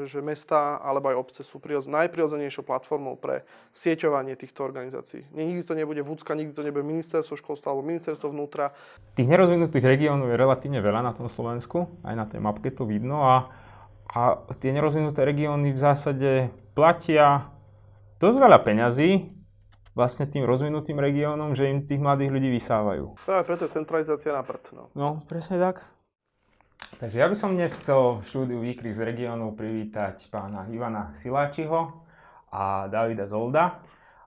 [0.00, 3.44] že, že mesta alebo aj obce sú prirodz- najprirodzenejšou platformou pre
[3.76, 5.28] sieťovanie týchto organizácií.
[5.32, 8.72] Nikdy to nebude vúcka, nikdy to nebude ministerstvo školstva alebo ministerstvo vnútra.
[9.14, 13.20] Tých nerozvinutých regiónov je relatívne veľa na tom Slovensku, aj na tej mapke to vidno
[13.20, 13.52] a,
[14.10, 14.20] a
[14.56, 16.30] tie nerozvinuté regióny v zásade
[16.72, 17.52] platia
[18.20, 19.40] dosť veľa peňazí
[19.94, 23.20] vlastne tým rozvinutým regiónom, že im tých mladých ľudí vysávajú.
[23.26, 24.64] Práve preto je centralizácia na prd.
[24.72, 24.84] No.
[24.94, 25.99] no, presne tak.
[26.98, 32.02] Takže ja by som dnes chcel v štúdiu Výkrik z regiónov privítať pána Ivana Siláčiho
[32.50, 33.78] a Davida Zolda.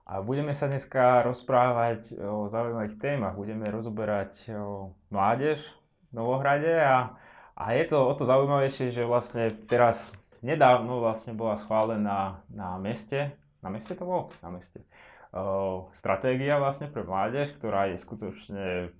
[0.08, 3.36] A budeme sa dneska rozprávať o zaujímavých témach.
[3.36, 4.48] Budeme rozoberať
[5.12, 5.60] mládež
[6.08, 7.12] v Novohrade a,
[7.52, 13.36] a je to o to zaujímavejšie, že vlastne teraz nedávno vlastne bola schválená na meste,
[13.60, 14.32] na meste to bolo?
[14.40, 14.80] Na meste
[15.90, 18.94] stratégia vlastne pre mládež, ktorá je skutočne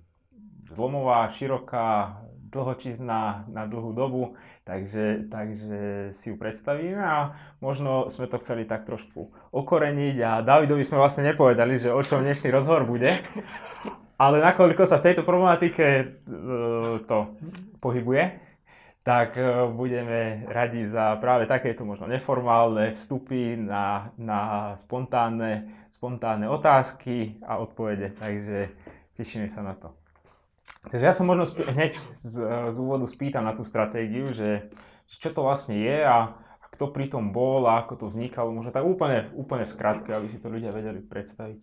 [0.67, 2.19] zlomová, široká,
[2.55, 8.87] dlhočizná na dlhú dobu, takže, takže si ju predstavíme a možno sme to chceli tak
[8.87, 13.19] trošku okoreniť a Davidovi sme vlastne nepovedali, že o čom dnešný rozhovor bude,
[14.15, 16.03] ale nakoľko sa v tejto problematike e,
[17.03, 17.35] to
[17.83, 18.23] pohybuje,
[19.03, 27.43] tak e, budeme radi za práve takéto možno neformálne vstupy na, na spontánne, spontánne otázky
[27.43, 28.15] a odpovede.
[28.15, 28.71] Takže
[29.13, 30.04] tešíme sa na to.
[30.89, 32.33] Takže ja som možno spí- hneď z,
[32.71, 34.69] z úvodu spýtam na tú stratégiu, že,
[35.09, 38.53] čo to vlastne je a, a kto pri tom bol a ako to vznikalo.
[38.53, 41.61] Možno tak úplne, úplne v skratke, aby si to ľudia vedeli predstaviť.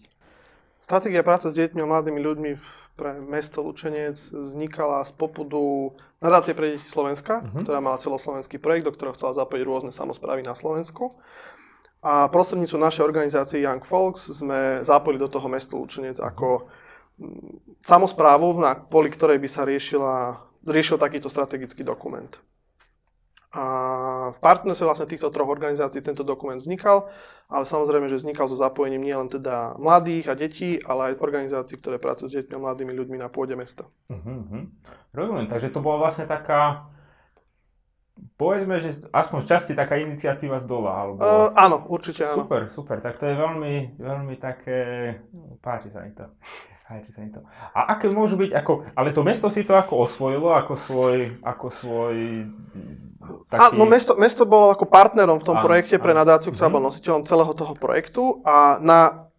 [0.82, 2.50] Stratégia práce s deťmi a mladými ľuďmi
[2.98, 7.62] pre mesto Lučenec vznikala z popudu nadácie pre deti Slovenska, uh-huh.
[7.64, 11.16] ktorá mala celoslovenský projekt, do ktorého chcela zapojiť rôzne samozprávy na Slovensku.
[12.02, 16.66] A prostredníctvom našej organizácie Young Folks sme zapojili do toho mesto Lučenec ako
[17.82, 22.30] samozprávu, na poli ktorej by sa riešila, riešil takýto strategický dokument.
[23.52, 27.12] A v partnerstve vlastne týchto troch organizácií tento dokument vznikal,
[27.52, 32.00] ale samozrejme, že vznikal so zapojením nielen teda mladých a detí, ale aj organizácií, ktoré
[32.00, 33.84] pracujú s deťmi a mladými ľuďmi na pôde mesta.
[34.08, 34.72] Uh-huh.
[35.12, 36.88] Rozumiem, takže to bola vlastne taká,
[38.40, 41.20] povedzme, že aspoň z časti taká iniciatíva z dola, alebo...
[41.20, 42.48] Uh, áno, určite áno.
[42.48, 44.80] Super, super, tak to je veľmi, veľmi také,
[45.60, 46.24] páči sa mi to.
[46.92, 47.40] Páči sa mi to.
[47.72, 51.66] A aké môžu byť, ako, ale to mesto si to ako osvojilo, ako svoj, ako
[51.72, 52.16] svoj
[53.48, 53.60] taký...
[53.72, 56.76] Áno, mesto, mesto bolo ako partnerom v tom áno, projekte pre nadáciu, ktorá mm-hmm.
[56.76, 59.31] bola nositeľom celého toho projektu a na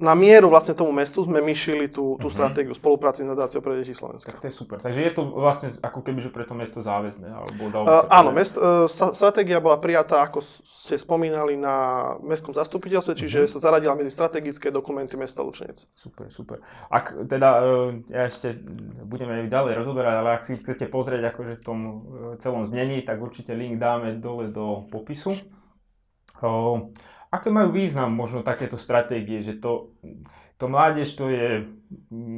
[0.00, 2.32] na mieru vlastne tomu mestu sme myšili tú, tú uh-huh.
[2.32, 4.32] stratégiu spolupráci s nadáciou pre deti Slovenska.
[4.32, 4.80] Tak to je super.
[4.80, 7.28] Takže je to vlastne ako keby, že pre to mesto záväzné?
[7.28, 13.38] Alebo uh, áno, mest, uh, stratégia bola prijatá, ako ste spomínali, na mestskom zastupiteľstve, čiže
[13.44, 13.52] uh-huh.
[13.52, 15.84] sa zaradila medzi strategické dokumenty mesta Lučenec.
[15.92, 16.64] Super, super.
[16.88, 18.56] Ak teda, uh, ja ešte
[19.04, 21.78] budeme ďalej rozoberať, ale ak si chcete pozrieť akože v tom
[22.40, 25.36] celom znení, tak určite link dáme dole do popisu.
[26.40, 26.88] Uh,
[27.30, 29.94] aké majú význam možno takéto stratégie, že to,
[30.58, 31.70] to mládež to je,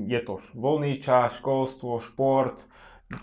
[0.06, 2.69] je to voľný čas, školstvo, šport,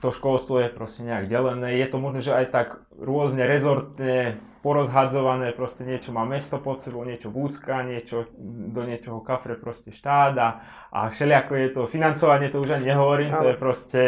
[0.02, 5.56] to školstvo je proste nejak delené, je to možno, že aj tak rôzne rezortne porozhadzované,
[5.56, 8.28] proste niečo má mesto pod sebou, niečo búcka, niečo
[8.70, 10.50] do niečoho kafre proste štát a,
[10.92, 14.02] a všelijako je to, financovanie to už ani nehovorím, to je proste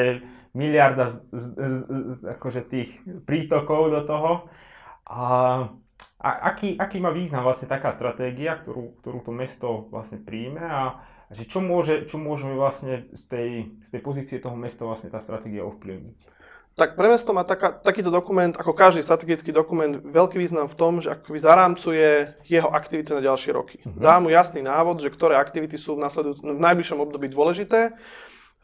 [0.51, 2.89] miliarda z, z, z, z, akože tých
[3.23, 4.31] prítokov do toho.
[5.07, 5.23] A
[6.21, 10.81] a aký, aký má význam vlastne taká stratégia, ktorú, ktorú to mesto vlastne príjme a
[11.33, 13.49] že čo, môže, čo môžeme vlastne z tej,
[13.81, 16.17] z tej pozície toho mesta vlastne tá stratégia ovplyvniť?
[16.71, 21.03] Tak pre mesto má taká, takýto dokument, ako každý strategický dokument, veľký význam v tom,
[21.03, 23.83] že akoby zarámcuje jeho aktivity na ďalšie roky.
[23.83, 23.99] Uh-huh.
[23.99, 27.91] Dá mu jasný návod, že ktoré aktivity sú v, v najbližšom období dôležité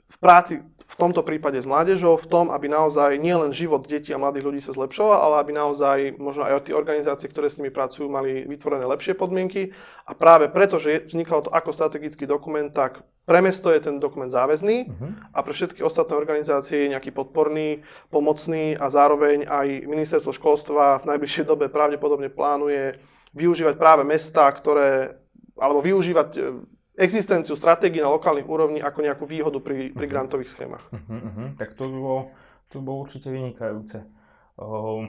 [0.07, 4.22] v práci v tomto prípade s mládežou, v tom, aby naozaj nielen život detí a
[4.22, 8.08] mladých ľudí sa zlepšoval, ale aby naozaj možno aj tie organizácie, ktoré s nimi pracujú,
[8.08, 9.75] mali vytvorené lepšie podmienky.
[10.08, 14.31] A práve preto, že vznikalo to ako strategický dokument, tak pre mesto je ten dokument
[14.31, 15.36] záväzný uh-huh.
[15.36, 21.09] a pre všetky ostatné organizácie je nejaký podporný, pomocný a zároveň aj ministerstvo školstva v
[21.12, 22.95] najbližšej dobe pravdepodobne plánuje
[23.36, 25.19] využívať práve mesta, ktoré
[25.60, 26.30] alebo využívať
[26.98, 30.12] existenciu stratégií na lokálnych úrovni ako nejakú výhodu pri, pri mhm.
[30.12, 30.84] grantových schémach.
[30.90, 31.48] Uh-huh, uh-huh.
[31.56, 32.22] Tak to by bolo,
[32.68, 34.02] to by bolo určite vynikajúce.
[34.58, 35.06] Uh,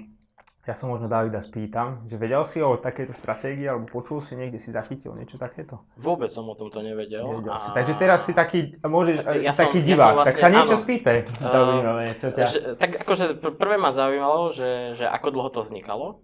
[0.68, 4.60] ja som možno Davida spýtam, že vedel si o takejto stratégii, alebo počul si niekde,
[4.60, 5.88] si zachytil niečo takéto?
[5.96, 7.24] Vôbec som o tomto nevedel.
[7.24, 7.56] nevedel a...
[7.56, 7.72] si.
[7.72, 10.84] Takže teraz si taký, môžeš, ja taký som, divák, ja vlastne, tak sa niečo áno.
[10.84, 11.18] spýtaj.
[11.40, 12.44] Zaujímavé, čo ťa...
[12.44, 13.24] Že, tak akože
[13.56, 16.20] prvé ma zaujímalo, že, že ako dlho to vznikalo.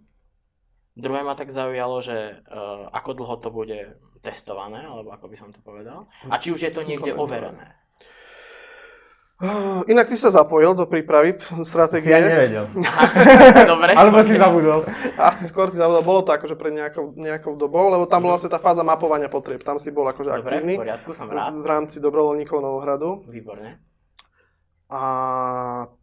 [0.92, 5.52] Druhé ma tak zaujalo, že uh, ako dlho to bude testované, alebo ako by som
[5.52, 6.08] to povedal.
[6.32, 7.76] A či už je to niekde overené?
[9.90, 11.36] Inak ty sa zapojil do prípravy
[11.66, 12.08] stratégie.
[12.08, 12.64] ja nevedel.
[13.76, 13.92] Dobre.
[13.92, 14.86] Alebo si zabudol.
[15.20, 18.48] Asi skôr si zavodol, bolo to akože pred nejakou, nejakou dobou, lebo tam bola vlastne
[18.48, 19.60] tá fáza mapovania potrieb.
[19.60, 21.60] Tam si bol akože Dobre, v aktívny poriadku, som rád.
[21.60, 23.26] v rámci dobrovoľníkov Novohradu.
[23.28, 23.82] Výborne.
[24.86, 25.02] A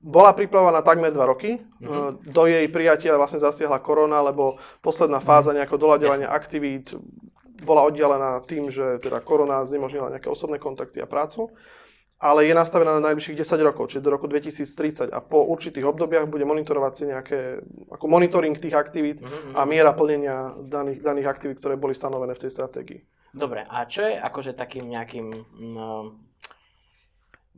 [0.04, 1.56] bola pripravovaná takmer dva roky.
[1.80, 2.28] Mhm.
[2.36, 6.94] Do jej prijatia vlastne zasiahla korona, lebo posledná fáza nejakého doľaďovania aktivít
[7.62, 11.54] bola oddialená tým, že teda korona znemožnila nejaké osobné kontakty a prácu.
[12.22, 16.30] Ale je nastavená na najbližších 10 rokov, čiže do roku 2030 a po určitých obdobiach
[16.30, 17.40] bude monitorovať si nejaké,
[17.90, 19.54] ako monitoring tých aktivít Mhm, mhm.
[19.58, 23.02] a miera plnenia daných, daných aktivít, ktoré boli stanovené v tej stratégii.
[23.34, 25.28] Dobre, a čo je akože takým nejakým
[25.74, 26.14] no,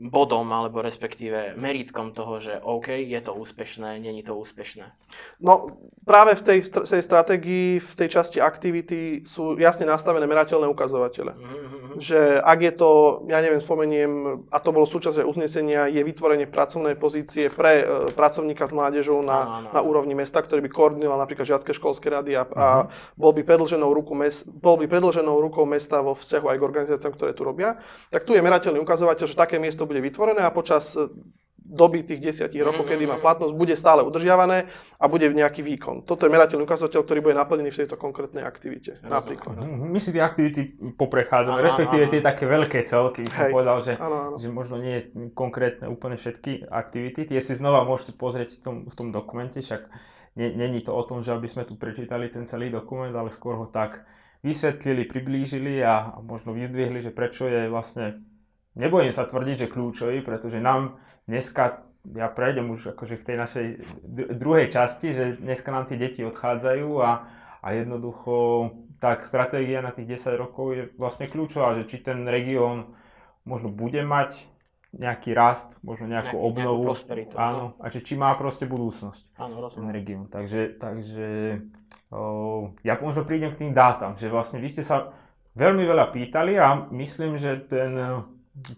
[0.04, 4.92] bodom, alebo respektíve meritkom toho, že OK, je to úspešné, není to úspešné?
[5.40, 10.68] No práve v tej, str- tej stratégii, v tej časti aktivity sú jasne nastavené merateľné
[10.68, 11.32] ukazovatele.
[11.32, 11.92] Mhm, mhm, mhm.
[12.04, 12.90] Že ak je to,
[13.32, 14.12] ja neviem, spomeniem,
[14.52, 19.64] a to bolo súčasť uznesenia, je vytvorenie pracovnej pozície pre e, pracovníka s mládežou na,
[19.64, 19.70] áno.
[19.72, 22.68] na úrovni mesta, ktorý by koordinoval napríklad žiacké školské rady a, a
[23.16, 27.14] bol, by predlženou ruku mes, bol by predlženou rukou mesta vo vzťahu aj k organizáciám,
[27.16, 27.80] ktoré tu robia,
[28.12, 31.06] tak tu je merateľný ukazovateľ, že také miesto bude vytvorené a počas e,
[31.64, 34.68] doby tých desiatich rokov, kedy má platnosť, bude stále udržiavané
[35.00, 36.04] a bude nejaký výkon.
[36.04, 39.00] Toto je merateľný ukazovateľ, ktorý bude naplnený v tejto konkrétnej aktivite.
[39.00, 39.14] Rozumiem.
[39.14, 39.56] Napríklad.
[39.64, 40.62] Mhm, My si tie aktivity
[40.98, 43.54] poprechádzame, Áno, respektíve áno, tie také veľké celky, by som Hej.
[43.54, 44.36] povedal, že, Áno, áno.
[44.36, 47.30] že možno nie konkrétne úplne všetky aktivity.
[47.30, 49.88] Tie si znova môžete pozrieť v tom, v tom dokumente, však
[50.36, 53.70] není to o tom, že aby sme tu prečítali ten celý dokument, ale skôr ho
[53.70, 54.04] tak
[54.44, 58.20] vysvetlili, priblížili a, a možno vyzdvihli, že prečo je vlastne,
[58.76, 63.68] nebojím sa tvrdiť, že kľúčový, pretože nám dneska, ja prejdem už akože k tej našej
[64.34, 67.12] druhej časti, že dneska nám tie deti odchádzajú a,
[67.60, 72.96] a jednoducho tak stratégia na tých 10 rokov je vlastne kľúčová, že či ten región
[73.44, 74.48] možno bude mať
[74.92, 76.84] nejaký rast, možno nejakú Nejaký- nejakú obnovu.
[76.86, 77.34] prosperitu.
[77.36, 79.90] Áno, a či, či má proste budúcnosť Áno, ten rozumiem.
[79.92, 80.24] región.
[80.28, 81.28] Takže, takže
[82.10, 82.22] o,
[82.82, 85.10] ja možno prídem k tým dátam, že vlastne vy ste sa
[85.54, 87.92] veľmi veľa pýtali a myslím, že ten,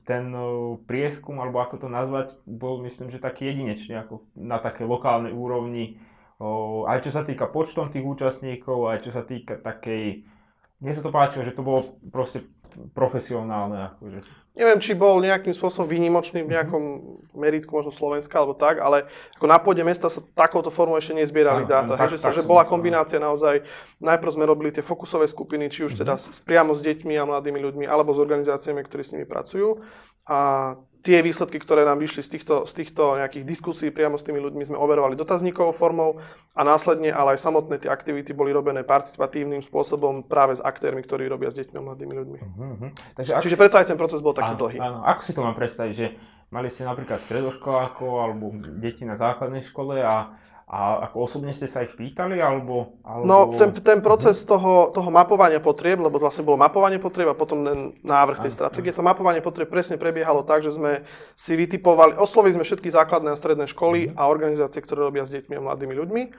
[0.07, 4.87] ten o, prieskum, alebo ako to nazvať, bol myslím, že taký jedinečný ako na také
[4.87, 5.99] lokálnej úrovni.
[6.87, 10.27] Aj čo sa týka počtom tých účastníkov, aj čo sa týka takej...
[10.83, 12.43] Mne sa to páčilo, že to bolo proste
[12.91, 13.95] profesionálne.
[13.95, 14.44] Akože.
[14.55, 16.83] Neviem, či bol nejakým spôsobom výnimočný v nejakom
[17.35, 19.03] meritku, možno Slovenska alebo tak, ale
[19.35, 21.99] ako na pôde mesta sa takouto formou ešte nezbierali Áno, dáta.
[21.99, 23.67] tak- že, sa, tak že bola kombinácia naozaj,
[23.99, 27.59] najprv sme robili tie fokusové skupiny, či už teda s, priamo s deťmi a mladými
[27.59, 29.83] ľuďmi, alebo s organizáciami, ktorí s nimi pracujú.
[30.25, 30.73] A
[31.05, 34.73] tie výsledky, ktoré nám vyšli z týchto, z týchto nejakých diskusí priamo s tými ľuďmi,
[34.73, 36.17] sme overovali dotazníkovou formou
[36.57, 41.29] a následne, ale aj samotné tie aktivity boli robené participatívnym spôsobom práve s aktérmi, ktorí
[41.29, 42.39] robia s deťmi a mladými ľuďmi.
[42.41, 42.87] Mhm.
[43.21, 44.77] Takže ak Čiže preto aj ten proces bol taký áno, dlhý.
[44.77, 46.07] Áno, ako si to mám predstaviť, že
[46.53, 51.85] mali ste napríklad stredoškolákov alebo deti na základnej škole a, a ako osobne ste sa
[51.85, 52.97] ich pýtali, alebo...
[53.05, 53.21] alebo...
[53.21, 57.61] No, ten, ten proces toho, toho mapovania potrieb, lebo vlastne bolo mapovanie potrieb a potom
[57.61, 58.89] ten návrh tej stratégie.
[58.89, 61.05] To mapovanie potrieb presne prebiehalo tak, že sme
[61.37, 65.53] si vytipovali, oslovili sme všetky základné a stredné školy a organizácie, ktoré robia s deťmi
[65.53, 66.21] a mladými ľuďmi.
[66.25, 66.29] E,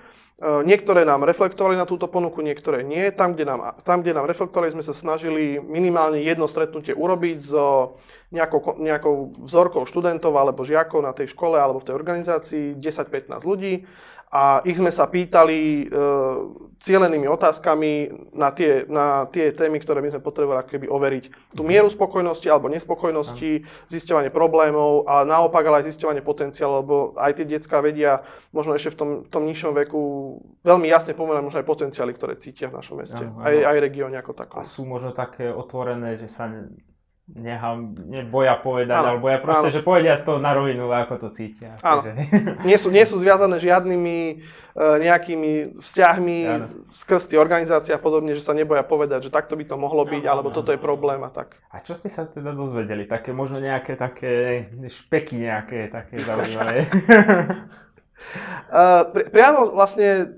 [0.67, 3.15] Niektoré nám reflektovali na túto ponuku, niektoré nie.
[3.15, 7.95] Tam, kde nám, tam, kde nám reflektovali, sme sa snažili minimálne jedno stretnutie urobiť so
[8.35, 13.47] nejakou, ko- nejakou vzorkou študentov alebo žiakov na tej škole alebo v tej organizácii, 10-15
[13.47, 13.87] ľudí
[14.37, 16.05] a ich sme sa pýtali e,
[16.77, 17.93] cielenými otázkami
[18.37, 21.25] na tie, na tie témy, ktoré my sme potrebovali ako keby overiť.
[21.57, 27.33] Tú mieru spokojnosti alebo nespokojnosti, zisťovanie problémov a naopak ale aj zisťovanie potenciálu, lebo aj
[27.41, 30.01] tie detská vedia možno ešte v tom, tom nižšom veku
[30.61, 33.25] veľmi jasne pomerať možno aj potenciály, ktoré cítia v našom meste.
[33.25, 33.47] Áno, áno.
[33.49, 34.61] Aj, aj regióne ako takom.
[34.61, 36.45] A sú možno také otvorené, že sa
[37.27, 39.75] nechám, neboja povedať, Áno, alebo ja proste, áno.
[39.75, 41.75] že povedia to na rovinu, ako to cítia.
[41.83, 42.07] Áno.
[42.07, 44.35] Takže- nie sú, nie sú zviazané žiadnymi e,
[44.79, 46.67] nejakými vzťahmi Áno.
[46.95, 50.23] skrz tie organizácie a podobne, že sa neboja povedať, že takto by to mohlo byť,
[50.23, 51.59] Áno, alebo áno, toto je problém a tak.
[51.75, 53.11] A čo ste sa teda dozvedeli?
[53.11, 56.87] Také možno nejaké také špeky nejaké také zaujímavé.
[58.71, 60.31] Uh, pri, priamo vlastne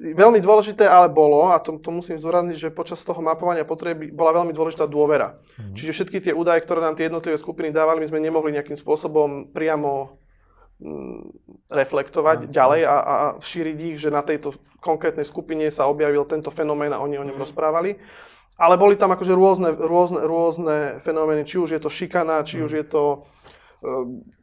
[0.00, 4.32] veľmi dôležité ale bolo, a to, to musím zdôrazniť, že počas toho mapovania potreby bola
[4.40, 5.36] veľmi dôležitá dôvera.
[5.60, 5.76] Mhm.
[5.76, 9.52] Čiže všetky tie údaje, ktoré nám tie jednotlivé skupiny dávali, my sme nemohli nejakým spôsobom
[9.52, 10.16] priamo
[10.80, 11.20] mm,
[11.68, 12.50] reflektovať Mhm.
[12.50, 17.04] ďalej a, a, šíriť ich, že na tejto konkrétnej skupine sa objavil tento fenomén a
[17.04, 17.44] oni o ňom Mhm.
[17.44, 18.00] rozprávali.
[18.60, 22.72] Ale boli tam akože rôzne, rôzne, rôzne fenomény, či už je to šikana, či už
[22.76, 23.24] je to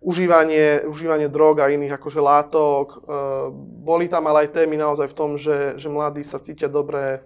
[0.01, 2.85] užívanie, užívanie drog a iných akože látok.
[3.05, 3.53] Uh,
[3.85, 7.21] boli tam ale aj témy naozaj v tom, že, že mladí sa cítia dobre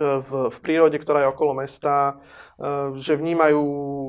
[0.00, 2.24] v, v prírode, ktorá je okolo mesta,
[2.96, 3.60] že vnímajú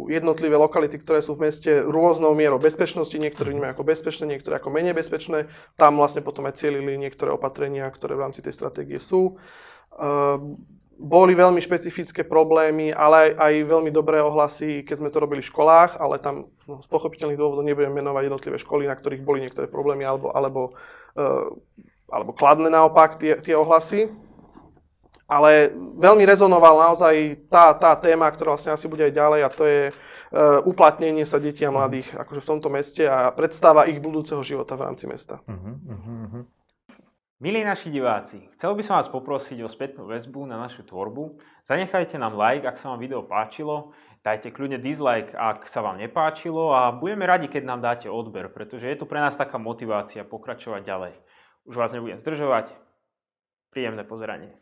[0.08, 4.72] jednotlivé lokality, ktoré sú v meste rôznou mierou bezpečnosti, niektoré vnímajú ako bezpečné, niektoré ako
[4.72, 5.52] menej bezpečné.
[5.76, 9.36] Tam vlastne potom aj cielili niektoré opatrenia, ktoré v rámci tej stratégie sú.
[11.02, 15.50] Boli veľmi špecifické problémy, ale aj, aj veľmi dobré ohlasy, keď sme to robili v
[15.50, 19.66] školách, ale tam no, z pochopiteľných dôvodov nebudem menovať jednotlivé školy, na ktorých boli niektoré
[19.66, 20.62] problémy alebo, alebo,
[21.18, 21.50] uh,
[22.06, 24.14] alebo kladné naopak tie, tie ohlasy.
[25.26, 29.64] Ale veľmi rezonoval naozaj tá, tá téma, ktorá vlastne asi bude aj ďalej a to
[29.66, 34.44] je uh, uplatnenie sa detí a mladých akože v tomto meste a predstava ich budúceho
[34.46, 35.42] života v rámci mesta.
[35.50, 36.61] Uh-huh, uh-huh.
[37.42, 41.42] Milí naši diváci, chcel by som vás poprosiť o spätnú väzbu na našu tvorbu.
[41.66, 46.70] Zanechajte nám like, ak sa vám video páčilo, dajte kľudne dislike, ak sa vám nepáčilo
[46.70, 50.86] a budeme radi, keď nám dáte odber, pretože je to pre nás taká motivácia pokračovať
[50.86, 51.14] ďalej.
[51.66, 52.78] Už vás nebudem zdržovať,
[53.74, 54.54] príjemné pozeranie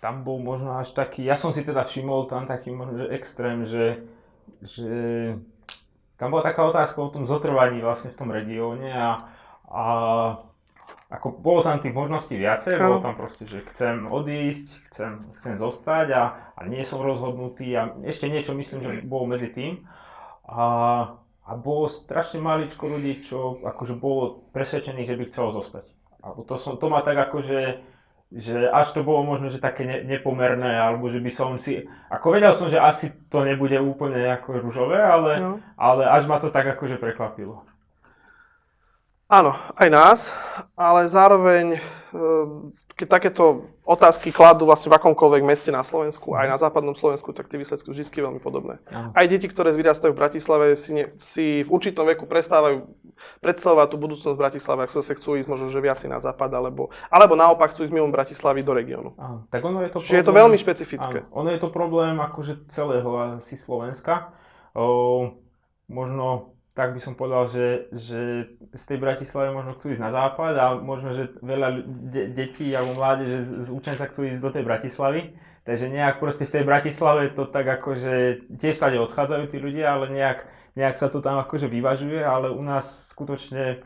[0.00, 3.64] tam bol možno až taký, ja som si teda všimol tam taký možno, že extrém,
[3.64, 4.06] že,
[4.60, 4.90] že
[6.20, 9.26] tam bola taká otázka o tom zotrvaní vlastne v tom regióne a,
[9.66, 9.84] a
[11.06, 16.06] ako bolo tam tých možností viacej, bolo tam proste, že chcem odísť, chcem, chcem zostať
[16.18, 16.22] a,
[16.58, 19.86] a nie som rozhodnutý a ešte niečo myslím, že bolo medzi tým.
[20.50, 20.66] A,
[21.46, 25.86] a bolo strašne maličko ľudí, čo akože bolo presvedčených, že by chcelo zostať.
[26.26, 27.86] A to, som, to ma tak akože
[28.26, 32.34] že až to bolo možno, že také ne, nepomerné, alebo že by som si, ako
[32.34, 35.52] vedel som, že asi to nebude úplne ako ružové, ale, no.
[35.78, 37.62] ale až ma to tak akože prekvapilo.
[39.26, 40.18] Áno, aj nás,
[40.78, 41.82] ale zároveň,
[42.14, 47.34] ehm, keď takéto otázky kladú vlastne v akomkoľvek meste na Slovensku, aj na západnom Slovensku,
[47.34, 48.78] tak tie výsledky sú vždy veľmi podobné.
[48.86, 49.10] Aha.
[49.10, 52.86] Aj deti, ktoré vyrastajú v Bratislave, si, ne, si v určitom veku prestávajú
[53.42, 56.94] predstavovať tú budúcnosť v Bratislave, ak sa chcú ísť možno že viac na západ, alebo,
[57.10, 59.10] alebo naopak chcú ísť mimo Bratislavy do regiónu.
[59.50, 61.18] Tak ono je to Čiže problém, je to veľmi špecifické.
[61.26, 64.30] Áno, ono je to problém akože celého asi Slovenska.
[64.76, 65.34] O,
[65.90, 70.52] možno tak by som povedal, že, že z tej Bratislavy možno chcú ísť na západ
[70.60, 74.60] a možno, že veľa de- detí alebo mládeže z, z učenca chcú ísť do tej
[74.60, 75.32] Bratislavy.
[75.64, 80.12] Takže nejak proste v tej Bratislave to tak akože tiež tady odchádzajú tí ľudia, ale
[80.12, 80.44] nejak,
[80.76, 83.80] nejak sa to tam akože vyvažuje, ale u nás skutočne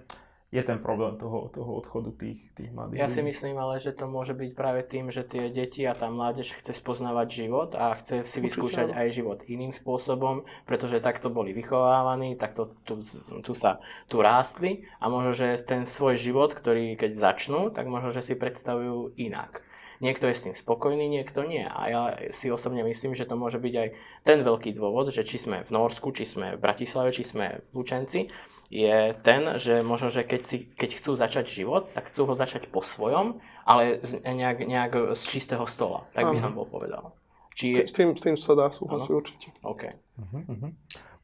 [0.51, 4.11] je ten problém toho, toho odchodu tých, tých mladých Ja si myslím ale, že to
[4.11, 8.27] môže byť práve tým, že tie deti a tá mládež chce spoznávať život a chce
[8.27, 12.99] si vyskúšať aj život iným spôsobom, pretože takto boli vychovávaní, takto tu,
[13.47, 13.79] tu sa
[14.11, 18.35] tu rástli a možno, že ten svoj život, ktorý keď začnú, tak možno, že si
[18.35, 19.63] predstavujú inak.
[20.01, 21.63] Niekto je s tým spokojný, niekto nie.
[21.63, 22.03] A ja
[22.33, 23.89] si osobne myslím, že to môže byť aj
[24.25, 27.85] ten veľký dôvod, že či sme v Norsku, či sme v Bratislave, či sme v
[27.85, 28.33] Lučenci,
[28.71, 32.71] je ten, že možno, že keď, si, keď chcú začať život, tak chcú ho začať
[32.71, 37.19] po svojom, ale z, nejak, nejak z čistého stola, tak by som bol povedal.
[37.59, 37.83] Či je...
[37.91, 39.49] s, tým, s tým sa dá súhlasiť určite.
[39.67, 39.91] OK.
[39.91, 40.71] Uh-huh, uh-huh.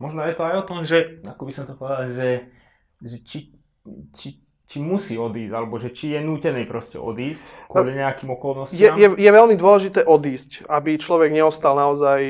[0.03, 2.51] Možno je to aj o tom, že, ako by som to povedal, že,
[2.99, 3.39] že či,
[4.11, 8.99] či, či musí odísť, alebo že či je nútený proste odísť kvôli nejakým okolnostiam.
[8.99, 12.21] Je, je, je veľmi dôležité odísť, aby človek neostal naozaj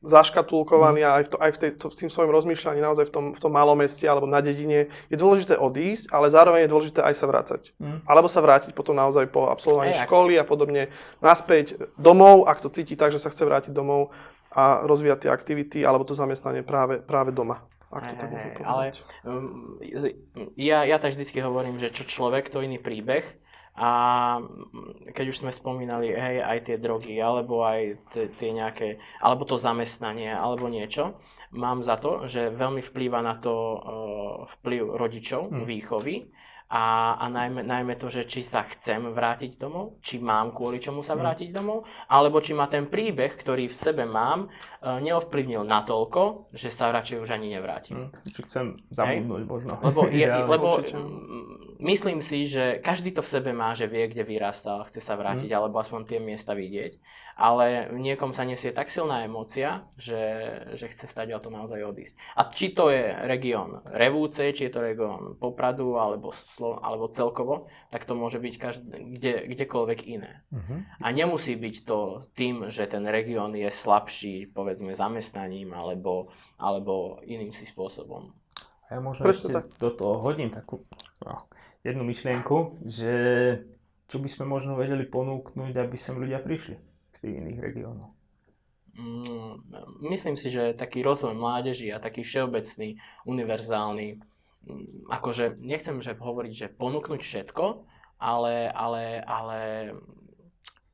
[0.00, 3.12] zaškatulkovaný a aj, v to, aj v tej, to, s tým svojim rozmýšľaním naozaj v
[3.12, 4.88] tom, v tom malom meste alebo na dedine.
[5.12, 7.76] Je dôležité odísť, ale zároveň je dôležité aj sa vrácať.
[7.76, 8.00] Mm.
[8.08, 10.08] Alebo sa vrátiť potom naozaj po absolvovaní Ejak.
[10.08, 10.88] školy a podobne
[11.20, 14.08] naspäť domov, ak to cíti tak, že sa chce vrátiť domov
[14.50, 17.60] a rozvíjať tie aktivity alebo to zamestnanie práve, práve doma.
[17.90, 18.94] Ak to tak ale
[19.26, 19.74] um,
[20.54, 23.26] ja, ja tak vždycky hovorím, že čo človek, to iný príbeh
[23.76, 23.90] a
[25.14, 30.34] keď už sme spomínali, hej, aj tie drogy, alebo aj tie nejaké, alebo to zamestnanie,
[30.34, 31.16] alebo niečo,
[31.54, 33.80] mám za to, že veľmi vplýva na to uh,
[34.58, 35.66] vplyv rodičov, hmm.
[35.66, 36.30] výchovy
[36.70, 41.02] a, a najmä, najmä to, že či sa chcem vrátiť domov, či mám kvôli čomu
[41.02, 41.20] sa hm.
[41.26, 46.70] vrátiť domov, alebo či ma ten príbeh, ktorý v sebe mám, uh, neovplyvnil natoľko, že
[46.70, 48.14] sa radšej už ani nevrátim.
[48.22, 49.74] Či chcem zabudnúť možno.
[49.82, 50.78] Lebo, je, lebo
[51.80, 55.50] myslím si, že každý to v sebe má, že vie, kde vyrastal, chce sa vrátiť,
[55.50, 55.58] hmm.
[55.58, 57.00] alebo aspoň tie miesta vidieť
[57.40, 60.20] ale v niekom sa nesie tak silná emócia, že,
[60.76, 62.20] že chce stať o to naozaj odísť.
[62.36, 67.72] A či to je región Revúce, či je to región Popradu alebo, Slo- alebo celkovo,
[67.88, 70.44] tak to môže byť každé, kde, kdekoľvek iné.
[70.52, 70.84] Uh-huh.
[71.00, 76.28] A nemusí byť to tým, že ten región je slabší, povedzme, zamestnaním alebo,
[76.60, 78.36] alebo iným si spôsobom.
[78.92, 79.64] A ja možno Prečo ešte tak?
[79.80, 80.84] do toho hodím takú
[81.24, 81.40] no,
[81.84, 83.12] jednu myšlienku, že
[84.10, 86.76] čo by sme možno vedeli ponúknuť, aby sem ľudia prišli
[87.14, 88.10] z tých iných regiónov?
[88.98, 89.64] Mm,
[90.10, 96.52] myslím si, že taký rozvoj mládeži a taký všeobecný, univerzálny, mm, akože nechcem že hovoriť,
[96.52, 97.64] že ponúknuť všetko,
[98.20, 99.60] ale, ale, ale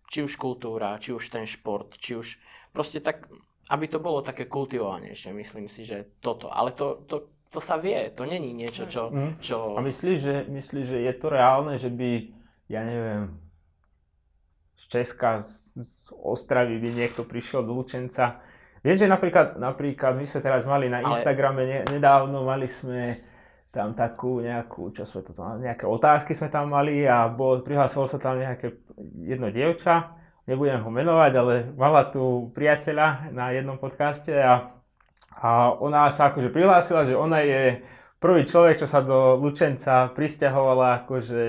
[0.06, 2.38] či už kultúra, či už ten šport, či už
[2.70, 3.26] proste tak,
[3.66, 6.46] aby to bolo také kultivovanejšie, myslím si, že toto.
[6.52, 9.08] Ale to, to, to sa vie, to není niečo, čo...
[9.08, 9.38] Mm.
[9.40, 9.78] čo...
[9.78, 12.10] A myslíš, že, myslíš, že je to reálne, že by,
[12.68, 13.32] ja neviem,
[14.76, 18.44] z Česka, z, z Ostravy by niekto prišiel do Lučenca.
[18.84, 23.24] Vieš, že napríklad, napríklad my sme teraz mali na Instagrame ne, nedávno, mali sme
[23.72, 28.08] tam takú nejakú, čo sme to tam, nejaké otázky sme tam mali a bol, prihlásilo
[28.08, 28.72] sa tam nejaké
[29.20, 30.16] jedno dievča,
[30.48, 34.75] nebudem ho menovať, ale mala tu priateľa na jednom podcaste a,
[35.36, 37.84] a ona sa akože prihlásila, že ona je
[38.16, 41.42] prvý človek, čo sa do Lučenca pristahovala, akože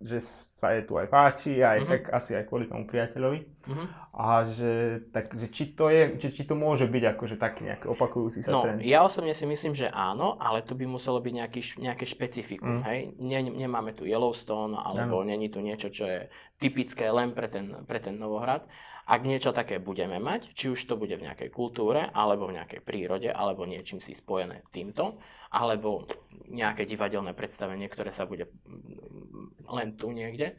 [0.00, 1.84] že sa jej tu aj páči, aj Mhm.
[1.84, 3.68] však asi aj kvôli tomu priateľovi.
[3.68, 3.84] Mhm.
[4.16, 4.72] A že,
[5.12, 8.48] tak, že či to je, či, či to môže byť akože taký nejaký opakujúci sa
[8.50, 8.80] No, trend.
[8.80, 12.82] ja osobne si myslím, že áno, ale to by muselo byť nejaký, nejaké špecifikum, Mm.
[12.82, 12.98] hej?
[13.20, 18.00] Ne, nemáme tu Yellowstone, alebo není tu niečo, čo je typické len pre ten, pre
[18.00, 18.64] ten Novohrad.
[19.10, 22.78] Ak niečo také budeme mať, či už to bude v nejakej kultúre, alebo v nejakej
[22.86, 25.18] prírode, alebo niečím si spojené týmto,
[25.50, 26.06] alebo
[26.46, 30.54] nejaké divadelné predstavenie, ktoré sa bude mm, len tu niekde,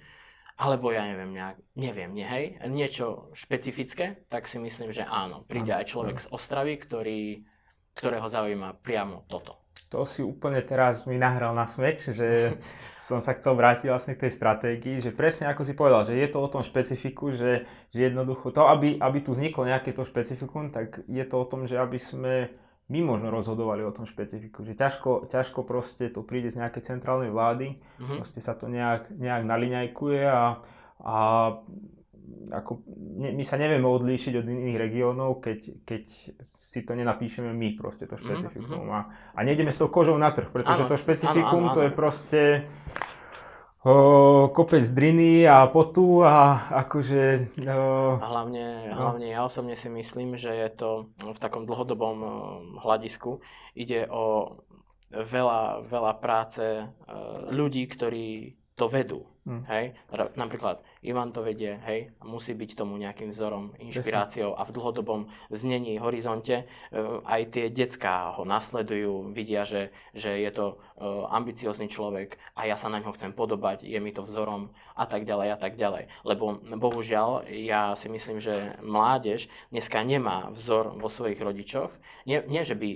[0.60, 5.48] alebo ja neviem, nejak, neviem, nie, hej, niečo špecifické, tak si myslím, že áno.
[5.48, 7.48] Príde aj človek z Ostravy, ktorý,
[7.96, 9.61] ktorého zaujíma priamo toto.
[9.92, 12.56] To si úplne teraz mi nahral na smeč, že
[12.96, 16.28] som sa chcel vrátiť vlastne k tej stratégii, že presne ako si povedal, že je
[16.32, 20.72] to o tom špecifiku, že, že jednoducho to, aby, aby tu vzniklo nejaké to špecifikum,
[20.72, 22.48] tak je to o tom, že aby sme
[22.88, 27.32] my možno rozhodovali o tom špecifiku, že ťažko, ťažko proste to príde z nejakej centrálnej
[27.32, 28.20] vlády, Mhm.
[28.20, 30.60] proste sa to nejak, nejak naliňajkuje a,
[31.00, 31.18] a
[32.52, 32.84] ako,
[33.22, 36.04] ne, my sa nevieme odlíšiť od iných regiónov, keď, keď
[36.44, 38.92] si to nenapíšeme my proste to špecifikum.
[38.92, 41.82] A, a nejdeme s tou kožou na trh, pretože Áno, to špecifikum áno, áno, to
[41.88, 42.42] je proste
[43.88, 43.94] o,
[44.52, 49.16] kopec driny a potu a akože o, A hlavne, No.
[49.16, 50.90] hlavne ja osobne si myslím, že je to
[51.24, 52.18] v takom dlhodobom
[52.84, 53.40] hľadisku.
[53.80, 54.60] Ide o
[55.12, 56.88] veľa, veľa práce eh,
[57.52, 59.28] ľudí, ktorí to vedú.
[59.46, 59.64] Hm.
[59.68, 59.86] Hej?
[60.38, 65.22] Napríklad Ivan to vedie, hej, a musí byť tomu nejakým vzorom, inšpiráciou a v dlhodobom
[65.50, 70.78] znení, horizonte eh, aj tie decká ho nasledujú, vidia, že, že je to
[71.30, 75.26] ambiciózny človek a ja sa na ňo chcem podobať, je mi to vzorom a tak
[75.26, 76.08] ďalej a tak ďalej.
[76.22, 81.90] Lebo bohužiaľ, ja si myslím, že mládež dneska nemá vzor vo svojich rodičoch.
[82.30, 82.90] Nie, nie že by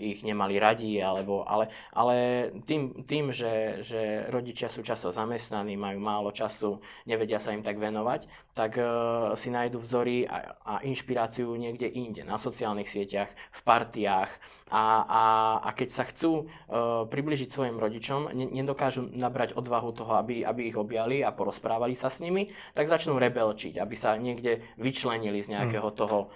[0.00, 6.00] ich nemali radi, alebo, ale, ale tým, tým že, že rodičia sú často zamestnaní, majú
[6.00, 8.24] málo času, nevedia sa im tak venovať,
[8.56, 14.32] tak uh, si nájdu vzory a, a inšpiráciu niekde inde, na sociálnych sieťach, v partiách.
[14.70, 15.24] A, a,
[15.66, 20.70] a keď sa chcú uh, približiť svojim rodičom, ne, nedokážu nabrať odvahu toho, aby, aby
[20.70, 25.58] ich objali a porozprávali sa s nimi, tak začnú rebelčiť, aby sa niekde vyčlenili z
[25.58, 26.30] nejakého toho,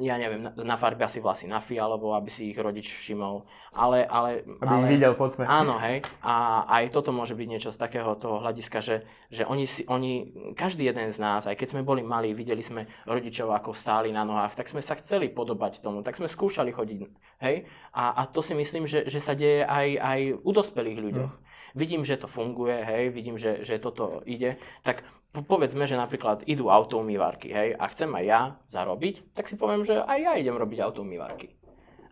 [0.00, 3.48] ja neviem, na- nafarbia si vlasy na fialovo, aby si ich rodič všimol.
[3.72, 5.48] Ale, ale, aby ale, ich videl po tme.
[5.48, 6.04] Áno, hej.
[6.20, 10.32] A aj toto môže byť niečo z takého toho hľadiska, že, že oni, si, oni,
[10.52, 14.22] každý jeden z nás, aj keď sme boli malí, videli sme rodičov, ako stáli na
[14.22, 17.00] nohách, tak sme sa chceli podobať tomu, tak sme skúšali chodiť,
[17.40, 17.64] hej.
[17.96, 21.32] A, a to si myslím, že, že sa deje aj, aj u dospelých ľuďoch.
[21.70, 26.70] Vidím, že to funguje, hej, vidím, že, že toto ide, tak povedzme, že napríklad idú
[26.70, 30.78] autoumývarky, hej, a chcem aj ja zarobiť, tak si poviem, že aj ja idem robiť
[30.82, 31.60] autoumývarky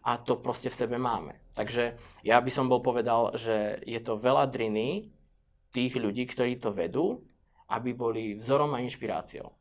[0.08, 1.36] a to proste v sebe máme.
[1.52, 5.12] Takže ja by som bol povedal, že je to veľa driny
[5.68, 7.20] tých ľudí, ktorí to vedú,
[7.68, 9.52] aby boli vzorom a inšpiráciou.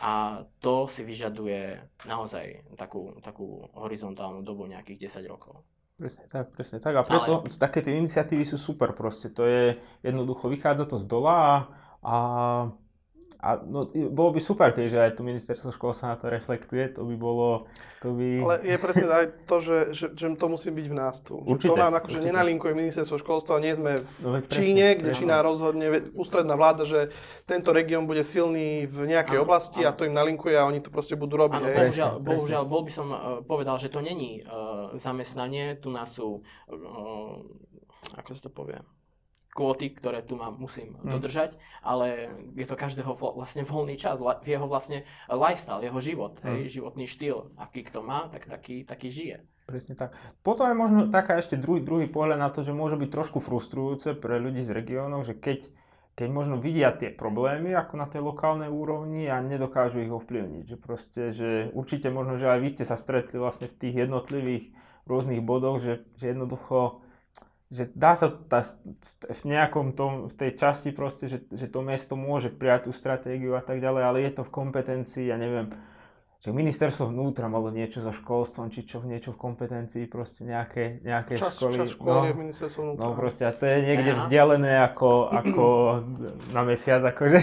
[0.00, 1.76] A to si vyžaduje
[2.08, 5.60] naozaj takú, takú horizontálnu dobu nejakých 10 rokov.
[5.94, 6.98] Presne tak, presne tak.
[6.98, 7.54] A preto Ale...
[7.54, 9.30] také tie iniciatívy sú super proste.
[9.30, 11.54] To je jednoducho, vychádza to z dola a,
[12.04, 12.18] a,
[13.40, 17.16] a no, bolo by super, keďže aj to ministerstvo školstva na to reflektuje, to by
[17.16, 17.64] bolo,
[18.04, 18.44] to by...
[18.44, 21.40] Ale je presne aj to, že, že, že to musí byť v nás tu.
[21.40, 22.28] Že Určite, to nám akože určite.
[22.28, 25.20] nenalinkuje ministerstvo školstva, nie sme no, veď v Číne, kde presne.
[25.24, 27.08] Čína rozhodne, ústredná vláda, že
[27.48, 29.96] tento región bude silný v nejakej Áno, oblasti a áno.
[29.96, 31.60] to im nalinkuje a oni to proste budú robiť.
[31.60, 31.68] Áno.
[31.68, 32.28] Presne, bohužiaľ, presne.
[32.28, 37.40] bohužiaľ, bol by som uh, povedal, že to není uh, zamestnanie, tu nás sú, uh,
[38.20, 38.76] ako sa to povie,
[39.54, 41.14] kvóty, ktoré tu mám, musím Mm.
[41.14, 42.26] dodržať, ale
[42.58, 47.54] je to každého vla- vlastne voľný čas, jeho vlastne lifestyle, jeho život, hej, životný štýl,
[47.54, 49.46] aký kto má, tak taký, taký žije.
[49.64, 50.12] Presne tak.
[50.42, 54.12] Potom je možno taká ešte druhý, druhý pohľad na to, že môže byť trošku frustrujúce
[54.12, 55.70] pre ľudí z regiónov, že keď,
[56.18, 60.64] keď možno vidia tie problémy ako na tej lokálnej úrovni a nedokážu ich ovplyvniť.
[60.68, 64.68] Že proste, že určite možno, že aj vy ste sa stretli vlastne v tých jednotlivých
[65.08, 67.03] rôznych bodoch, že, že jednoducho
[67.74, 68.62] že dá sa tá,
[69.26, 73.58] v nejakom tom, v tej časti proste, že, že to mesto môže prijať tú stratégiu
[73.58, 75.74] a tak ďalej, ale je to v kompetencii, ja neviem,
[76.44, 81.40] že ministerstvo vnútra malo niečo so školstvom, či čo niečo v kompetencii, proste nejaké, nejaké
[81.40, 81.72] Čas, školy.
[81.72, 83.00] čas školy je ministerstvo vnútra.
[83.00, 84.18] No proste, a to je niekde Aha.
[84.20, 85.64] vzdialené ako, ako
[86.52, 87.40] na mesiac, akože.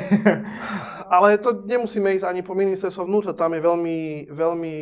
[1.18, 4.76] Ale to nemusíme ísť ani po ministerstvo vnútra, tam je veľmi, veľmi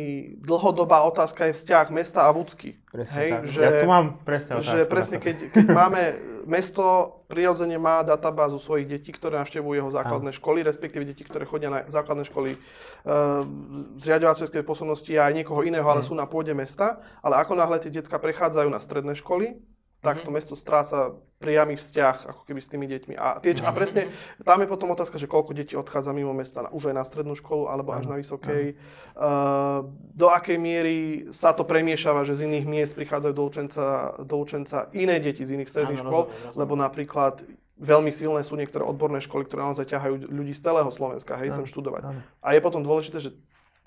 [0.44, 2.76] dlhodobá otázka je vzťah mesta a vúcky.
[2.90, 3.42] Presne Hej, tak.
[3.46, 4.74] že- ja tu mám presne otázku.
[4.74, 6.02] Že presne, keď, keď máme,
[6.42, 6.82] mesto
[7.26, 11.86] prirodzene má databázu svojich detí, ktoré navštevujú jeho základné školy, respektíve deti, ktoré chodia na
[11.86, 13.46] základné školy uh,
[13.94, 16.08] zriadovateľskej posobnosti a aj niekoho iného, ale Mm.
[16.08, 16.98] sú na pôde mesta.
[17.20, 19.54] Ale ako náhle tie decka prechádzajú na stredné školy,
[20.00, 23.14] tak to mesto stráca priamy vzťah ako keby s tými deťmi.
[23.16, 24.12] A, tie, a presne,
[24.44, 27.72] tam je potom otázka, že koľko detí odchádza mimo mesta, už aj na strednú školu,
[27.72, 28.76] alebo až na vysokej.
[29.16, 30.96] Uh, do akej miery
[31.32, 33.84] sa to premiešava, že z iných miest prichádzajú do učenca,
[34.20, 36.60] do učenca iné deti z iných stredných škôl, rozumiem, rozumiem.
[36.60, 37.34] lebo napríklad
[37.80, 41.64] veľmi silné sú niektoré odborné školy, ktoré naozaj ťahajú ľudí z celého Slovenska, hej, sem
[41.64, 42.20] študovať.
[42.44, 43.32] A je potom dôležité, že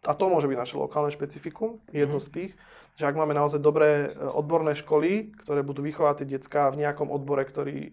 [0.04, 2.52] a to môže byť naše lokálne špecifikum, jedno z tých,
[2.94, 7.10] že ak máme naozaj dobré e, odborné školy, ktoré budú vychovať tie decká v nejakom
[7.10, 7.90] odbore, ktorý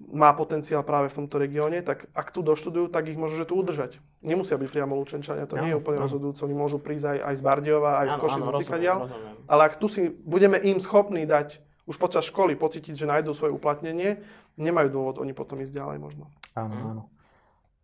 [0.00, 3.60] má potenciál práve v tomto regióne, tak ak tu doštudujú, tak ich môžu že tu
[3.60, 4.00] udržať.
[4.24, 6.08] Nemusia byť priamo Lučenčania, to nie je úplne áno.
[6.08, 8.96] rozhodujúce, oni môžu prísť aj, aj z Bardiova, aj z Košic, áno, z Cikadiaľ.
[9.04, 9.36] rozumiem.
[9.44, 13.52] Ale ak tu si budeme im schopní dať už počas školy pocítiť, že nájdú svoje
[13.52, 14.24] uplatnenie,
[14.56, 16.32] nemajú dôvod oni potom ísť ďalej možno.
[16.56, 16.86] Áno, Hm.
[16.96, 17.02] áno.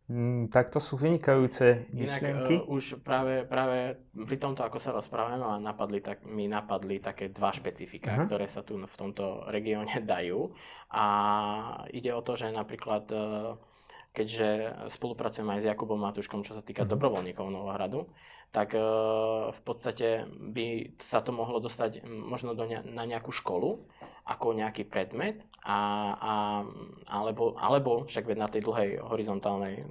[0.06, 2.54] Mm, tak to sú vynikajúce Inak myšlienky.
[2.56, 7.26] uh, už práve, práve pri tomto, ako sa rozprávame, ma napadli, tak, mi napadli také
[7.28, 8.24] dva špecifika, Aha.
[8.24, 10.54] ktoré sa tu v tomto regióne dajú.
[10.88, 11.04] A
[11.90, 13.58] ide o to, že napríklad, uh,
[14.12, 14.48] keďže
[14.88, 16.90] spolupracujem aj s Jakubom Matuškom, čo sa týka Mhm.
[16.92, 18.06] dobrovoľníkov Novohradu,
[18.54, 23.85] tak uh, v podstate by sa to mohlo dostať možno do ne- na nejakú školu,
[24.26, 25.78] ako nejaký predmet, a,
[26.14, 26.35] a,
[27.11, 29.82] alebo, alebo však na tej dlhej horizontálnej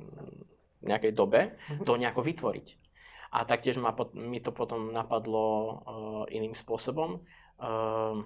[0.86, 2.68] nejakej dobe to nejako vytvoriť.
[3.36, 5.74] A taktiež ma, mi to potom napadlo uh,
[6.32, 7.20] iným spôsobom.
[7.60, 8.24] Uh,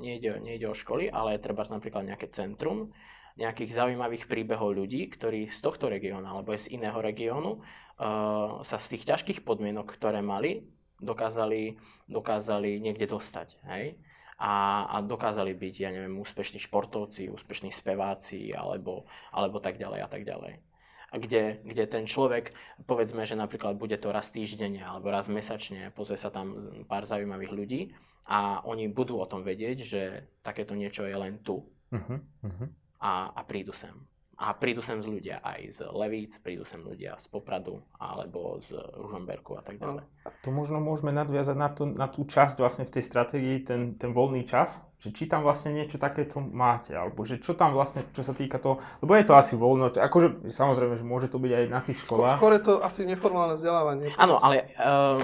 [0.00, 2.92] nejde, nejde o školy, ale treba napríklad nejaké centrum
[3.38, 8.98] nejakých zaujímavých príbehov ľudí, ktorí z tohto regiónu alebo z iného regiónu uh, sa z
[8.98, 10.66] tých ťažkých podmienok, ktoré mali,
[10.98, 11.78] dokázali,
[12.10, 13.48] dokázali niekde dostať.
[13.70, 13.96] Hej?
[14.38, 20.08] A, a dokázali byť, ja neviem, úspešní športovci, úspešní speváci alebo, alebo tak ďalej a
[20.10, 20.62] tak ďalej.
[21.08, 22.52] Kde, kde ten človek,
[22.84, 27.52] povedzme, že napríklad bude to raz týždenne alebo raz mesačne, pozrie sa tam pár zaujímavých
[27.54, 27.80] ľudí
[28.28, 30.02] a oni budú o tom vedieť, že
[30.44, 32.68] takéto niečo je len tu Uh-huh, uh-huh.
[33.00, 33.94] A, a prídu sem.
[34.38, 38.70] A prídu sem z ľudia aj z Levíc, prídu sem ľudia z Popradu alebo z
[38.94, 40.06] Ružomberku a tak ďalej.
[40.46, 44.14] To možno môžeme nadviazať na, to, na tú časť vlastne v tej stratégii, ten, ten
[44.14, 48.22] voľný čas, že či tam vlastne niečo takéto máte, alebo že čo tam vlastne, čo
[48.22, 51.64] sa týka toho, lebo je to asi voľno, akože samozrejme, že môže to byť aj
[51.66, 52.38] na tých školách.
[52.38, 54.14] Skôr je to asi neformálne vzdelávanie.
[54.14, 55.18] Áno, ale uh,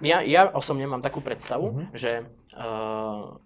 [0.00, 1.84] ja, ja osobne mám takú predstavu, Mhm.
[1.92, 2.24] že
[2.56, 3.36] uh,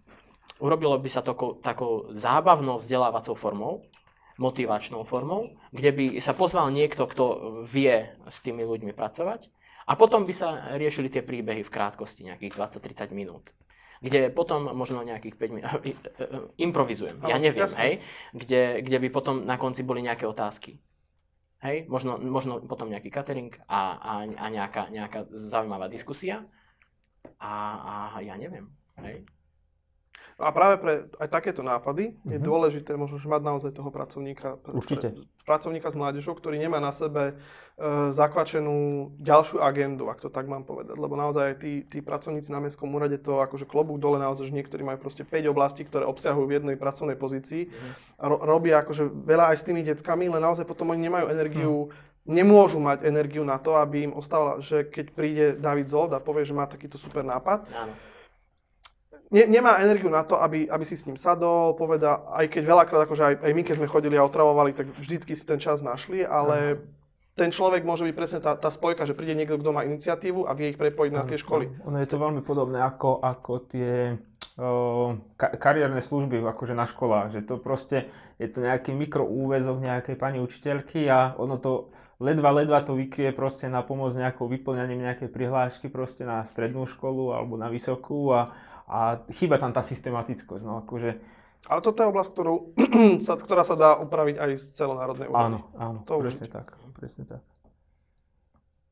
[0.63, 3.73] urobilo by sa to takou, zábavnou vzdelávacou formou,
[4.39, 7.25] motivačnou formou, kde by sa pozval niekto, kto
[7.67, 9.47] vie s tými ľuďmi pracovať
[9.87, 13.55] a potom by sa riešili tie príbehy v krátkosti, nejakých 20-30 minút.
[14.03, 15.81] Kde potom možno nejakých 5 minút,
[16.67, 17.79] improvizujem, ja neviem, jasné.
[17.79, 17.93] hej,
[18.35, 20.83] kde, kde by potom na konci boli nejaké otázky.
[21.65, 26.45] Hej, možno, možno potom nejaký catering a, a, a nejaká, nejaká zaujímavá diskusia.
[27.41, 27.55] A,
[28.13, 28.69] a ja neviem.
[29.01, 29.25] Hej.
[30.37, 32.43] A práve pre aj takéto nápady je Mhm.
[32.43, 35.09] dôležité možno mať naozaj toho pracovníka, Určite.
[35.09, 37.39] pre- pracovníka s mládežou, ktorý nemá na sebe
[37.73, 38.75] e, zakvačenú
[39.19, 40.95] ďalšiu agendu, ak to tak mám povedať.
[40.95, 44.81] Lebo naozaj tí, tí pracovníci na mestskom úrade to akože klobúk dole naozaj, že niektorí
[44.81, 47.67] majú proste 5 oblastí, ktoré obsahujú v jednej pracovnej pozícii
[48.17, 51.91] a ro- robia akože veľa aj s tými deckami, len naozaj potom oni nemajú energiu
[52.25, 56.41] nemôžu mať energiu na to, aby im ostala, že keď príde David Zold a povie,
[56.43, 57.93] že má takýto super nápad, Áno.
[59.31, 63.01] Ne, nemá energiu na to, aby, aby si s ním sadol, poveda, aj keď veľakrát,
[63.07, 66.27] akože aj, aj my, keď sme chodili a otravovali, tak vždycky si ten čas našli,
[66.27, 66.83] ale
[67.35, 70.55] ten človek môže byť presne tá, tá spojka, že príde niekto, kto má iniciatívu a
[70.55, 71.67] vie ich prepojiť na tie školy.
[71.87, 74.15] Ono je to veľmi podobné ako, ako tie
[75.35, 78.07] ka- kariérne služby akože na školách, že to proste
[78.39, 81.91] je to nejaký mikroúvezok nejakej pani učiteľky a ono to
[82.23, 87.35] ledva, ledva to vykrie proste na pomoc nejakou vyplňaním nejakej prihlášky proste na strednú školu
[87.35, 91.11] alebo na vysokú a, a chýba tam tá systematickosť, no akože
[91.73, 92.55] Ale toto je oblasť, ktorú,
[93.25, 95.57] sa, ktorá sa dá upraviť aj z celonárodnej úrovni.
[95.57, 97.41] áno, áno, To presne tak, presne tak.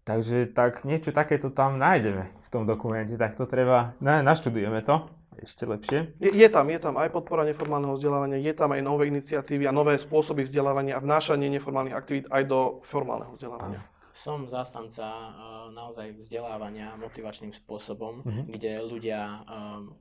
[0.02, 4.98] Takže tak niečo takéto tam nájdeme v tom dokumente, tak to treba, na, naštudujeme to.
[5.38, 6.18] ešte lepšie.
[6.18, 9.72] Je, je tam, je tam aj podpora neformálneho vzdelávania, je tam aj nové iniciatívy a
[9.72, 13.84] nové spôsoby vzdelávania a vnášanie neformálnych aktivít aj do formálneho vzdelávania.
[14.12, 15.32] Som zástanca uh,
[15.72, 18.42] naozaj vzdelávania motivačným spôsobom, Mhm.
[18.52, 19.96] kde ľudia um,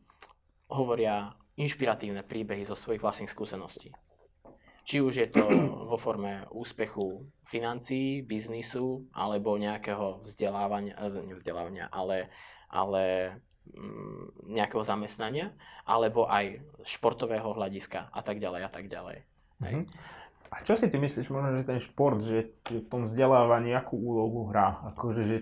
[0.68, 3.92] hovoria inšpiratívne príbehy zo svojich vlastných skúseností.
[4.82, 5.44] Či už je to
[5.92, 12.32] vo forme úspechu financií, biznisu, alebo nejakého vzdelávania, eh, nevzdelávania, ale,
[12.72, 13.36] ale
[13.76, 15.52] mm, nejakého zamestnania,
[15.84, 19.18] alebo aj športového hľadiska a tak ďalej a tak ďalej.
[19.62, 19.74] Hej.
[20.52, 24.52] A čo si ty myslíš možno, že ten šport, že v tom vzdelávaní akú úlohu
[24.52, 24.84] hrá?
[24.92, 25.38] Akože, že,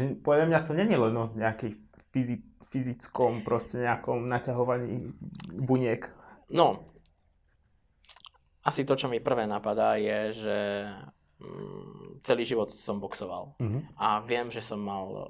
[0.00, 1.76] že podľa mňa to je len o nejakej
[2.08, 5.12] fyzi, fyzickom, proste nejakom naťahovaní
[5.52, 6.08] buniek.
[6.48, 6.88] No,
[8.64, 10.58] asi to, čo mi prvé napadá, je, že
[11.38, 13.60] mm, celý život som boxoval.
[13.60, 13.92] Mhm.
[14.00, 15.24] A viem, že som mal uh,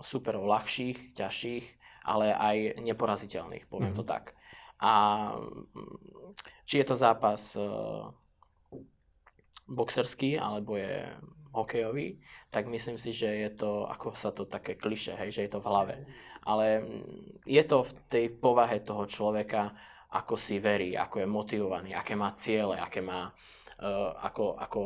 [0.00, 1.66] super ľahších, ťažších,
[2.06, 3.98] ale aj neporaziteľných, poviem Mhm.
[3.98, 4.38] to tak.
[4.78, 4.92] A
[5.42, 8.14] mm, či je to zápas uh,
[9.68, 11.08] boxerský, alebo je
[11.54, 12.18] hokejový,
[12.50, 15.62] tak myslím si, že je to, ako sa to také kliše, hej, že je to
[15.62, 15.94] v hlave.
[16.44, 19.72] Ale mm, je to v tej povahe toho človeka,
[20.14, 23.34] ako si verí, ako je motivovaný, aké má ciele, aké má,
[23.82, 24.82] uh, ako, ako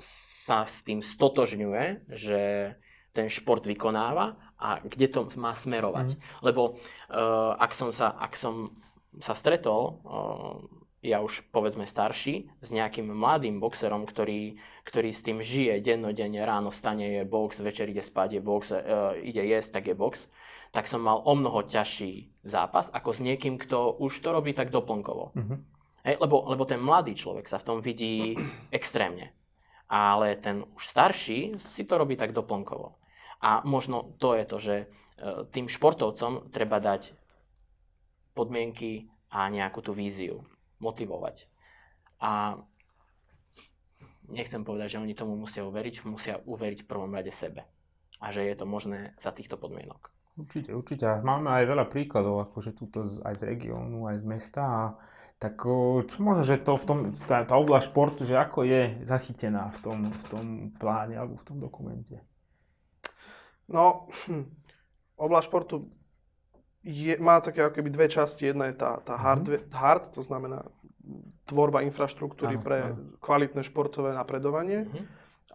[0.00, 2.72] sa s tým stotožňuje, že
[3.12, 6.16] ten šport vykonáva a kde to má smerovať.
[6.40, 8.72] Lebo uh, ak, som sa, ak som
[9.20, 10.56] sa stretol, uh,
[11.04, 14.56] ja už povedzme starší, s nejakým mladým boxerom, ktorý,
[14.88, 19.12] ktorý s tým žije dennodenne, ráno vstane je box, večer ide spať je box, uh,
[19.20, 20.32] ide jesť, tak je box,
[20.72, 24.72] tak som mal o mnoho ťažší zápas ako s niekým, kto už to robí tak
[24.72, 25.36] doplnkovo.
[25.36, 25.56] Mhm.
[26.04, 28.36] Hej, lebo, lebo ten mladý človek sa v tom vidí
[28.74, 29.32] extrémne.
[29.88, 32.96] Ale ten už starší si to robí tak doplnkovo.
[33.44, 34.86] A možno to je to, že e,
[35.52, 37.12] tým športovcom treba dať
[38.32, 40.44] podmienky a nejakú tú víziu.
[40.82, 41.46] Motivovať.
[42.22, 42.58] A
[44.30, 47.68] nechcem povedať, že oni tomu musia uveriť, musia uveriť v prvom rade sebe.
[48.22, 50.14] A že je to možné za týchto podmienok.
[50.34, 51.06] Určite, určite.
[51.22, 54.62] Máme aj veľa príkladov, akože túto z, aj z regiónu, aj z mesta.
[54.66, 54.82] A
[55.38, 55.62] tak
[56.10, 59.78] čo možno, že to v tom, tá, tá oblasť športu, že ako je zachytená v
[59.84, 62.18] tom, v tom pláne alebo v tom dokumente?
[63.70, 64.50] No, hm,
[65.20, 65.76] oblasť športu
[66.84, 68.52] je, má také ako keby dve časti.
[68.52, 70.62] Jedna je tá, tá hard, hard, to znamená
[71.44, 73.16] tvorba infraštruktúry Áno, pre áno.
[73.20, 74.84] kvalitné športové napredovanie.
[74.84, 75.04] Mhm.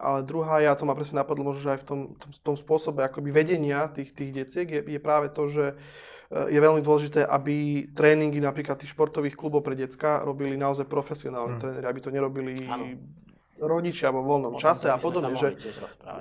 [0.00, 3.04] Ale druhá, ja to ma presne napadlo možno, že aj v tom, tom, tom spôsobe
[3.04, 5.76] akoby vedenia tých, tých deciek je, je práve to, že
[6.32, 11.60] e, je veľmi dôležité, aby tréningy napríklad tých športových klubov pre decka robili naozaj profesionálni
[11.60, 11.60] Mm.
[11.60, 12.96] tréneri, aby to nerobili Áno.
[13.60, 15.36] Rodičia vo voľnom O čase a podobne.
[15.36, 15.56] Že,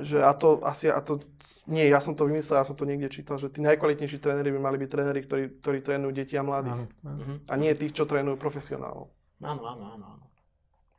[0.04, 1.24] že a to asi, a to,
[1.72, 4.60] nie, ja som to vymyslel, ja som to niekde čítal, že tí najkvalitnejší tréneri by
[4.60, 6.86] mali byť tréneri, ktorí, ktorí trénujú deti a mladých.
[6.86, 7.22] Áno, áno.
[7.24, 7.34] Mhm.
[7.50, 9.10] A nie tých, čo trénujú profesionálov.
[9.40, 10.06] Áno, áno, áno.
[10.14, 10.29] áno.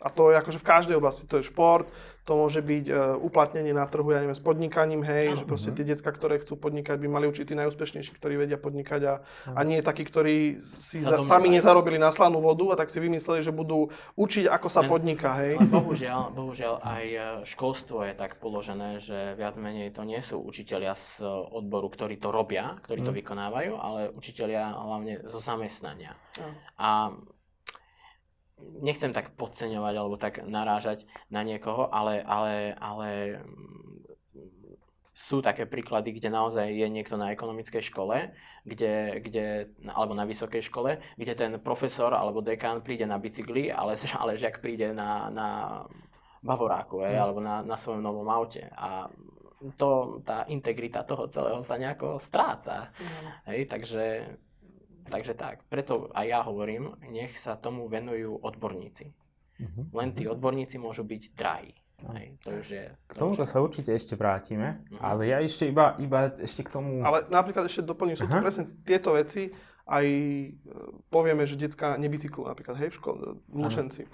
[0.00, 1.84] A to je akože v každej oblasti, to je šport,
[2.24, 5.38] to môže byť e, uplatnenie na trhu, ja neviem, s podnikaním, hej, Áno.
[5.40, 9.00] že proste tie decka, ktoré chcú podnikať, by mali určite tí najúspešnejší, ktorí vedia podnikať
[9.04, 9.14] a,
[9.50, 12.96] a nie takí, ktorí si Sa za, sami nezarobili na slanú vodu a tak si
[12.96, 15.58] vymysleli, že budú učiť, ako sa podniká, hej.
[15.58, 20.38] Ale bohužiaľ, bohužiaľ aj e, školstvo je tak položené, že viac menej to nie sú
[20.40, 23.18] učitelia z odboru, ktorí to robia, ktorí to Mhm.
[23.20, 26.14] vykonávajú, ale učitelia hlavne zo zamestnania.
[26.38, 26.54] Áno.
[26.78, 26.88] A
[28.81, 33.09] nechcem tak podceňovať alebo tak narážať na niekoho, ale, ale, ale
[33.44, 33.90] mm,
[35.11, 38.33] sú také príklady, kde naozaj je niekto na ekonomickej škole,
[38.64, 43.96] kde, kde, alebo na vysokej škole, kde ten profesor alebo dekán príde na bicykli, ale,
[44.20, 45.49] ale žiak príde na, na
[46.40, 47.20] bavoráku, Mm.
[47.20, 48.64] alebo na, na svojom novom aute.
[48.73, 49.12] A
[49.77, 52.96] to, tá integrita toho celého sa nejako stráca.
[53.44, 54.25] Hej, takže,
[55.11, 55.66] takže tak.
[55.66, 59.11] Preto aj ja hovorím, nech sa tomu venujú odborníci.
[59.59, 59.92] Mhm.
[59.92, 61.75] Len tí odborníci môžu byť drahí.
[62.01, 62.85] Hej, to už je...
[63.05, 65.05] K tomuto sa určite ešte vrátime, Mhm.
[65.05, 67.05] ale ja ešte iba, iba ešte k tomu...
[67.05, 69.53] Ale napríklad ešte doplním, sú to presne tieto veci,
[69.85, 70.49] aj e,
[71.12, 74.09] povieme, že detská nebicyklujú napríklad, hej, v škole, v Lučenci.
[74.09, 74.11] E,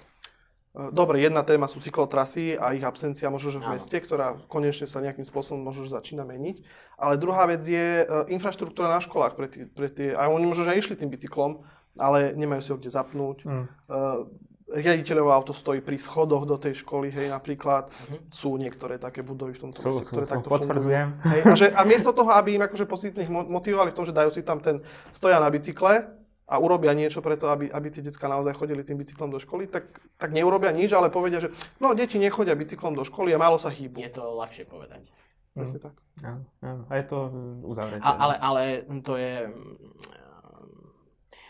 [0.91, 3.73] Dobre, jedna téma sú cyklotrasy a ich absencia možno, že v Áno.
[3.73, 6.57] meste, ktorá konečne sa nejakým spôsobom možno, že začína meniť.
[6.97, 10.65] Ale druhá vec je e, infraštruktúra na školách pre tie, pre tie a oni možno,
[10.65, 11.61] že aj išli tým bicyklom,
[11.93, 13.37] ale nemajú si ho kde zapnúť.
[13.45, 13.65] Mm.
[13.89, 14.25] Uh,
[14.67, 17.87] riaditeľové auto stojí pri schodoch do tej školy, hej, napríklad.
[17.87, 18.17] Mhm.
[18.27, 20.59] Sú niektoré také budovy v tomto Sú, sú, ktoré sú, takto fungujú.
[20.67, 21.07] potvrdzujem.
[21.23, 24.11] Hej, a, že, a miesto toho, aby im akože pozitívne ich motivovali v tom, že
[24.11, 24.83] dajú si tam ten,
[25.15, 26.11] stoja na bicykle
[26.47, 29.87] a urobia niečo preto, aby, aby tie decka naozaj chodili tým bicyklom do školy, tak,
[30.19, 33.71] tak neurobia nič, ale povedia, že no, deti nechodia bicyklom do školy a málo sa
[33.71, 34.03] hýbu.
[34.03, 35.07] Je to ľahšie povedať.
[35.57, 35.95] Presne tak.
[36.21, 36.83] Áno, áno.
[36.87, 38.03] A je to mm, uzavreté.
[38.05, 38.61] A, ale, ale
[39.01, 39.33] to je...
[39.49, 39.75] mm,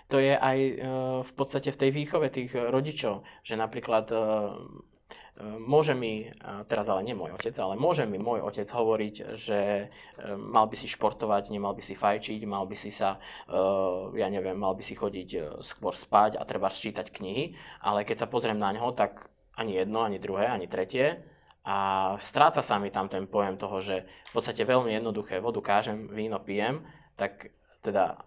[0.08, 0.74] to je aj e,
[1.20, 4.18] v podstate v tej výchove tých rodičov, že napríklad e,
[5.38, 6.34] Môže mi,
[6.66, 9.86] teraz ale nie môj otec, ale môže mi môj otec hovoriť, že
[10.34, 13.22] mal by si športovať, nemal by si fajčiť, mal by si sa,
[14.18, 17.54] ja neviem, mal by si chodiť skôr spať a treba čítať knihy,
[17.86, 21.22] ale keď sa pozriem na ňo, tak ani jedno, ani druhé, ani tretie.
[21.68, 21.78] A
[22.16, 26.40] stráca sa mi tam ten pojem toho, že v podstate veľmi jednoduché, vodu kážem, víno
[26.40, 26.80] pijem,
[27.20, 27.52] tak
[27.84, 28.24] teda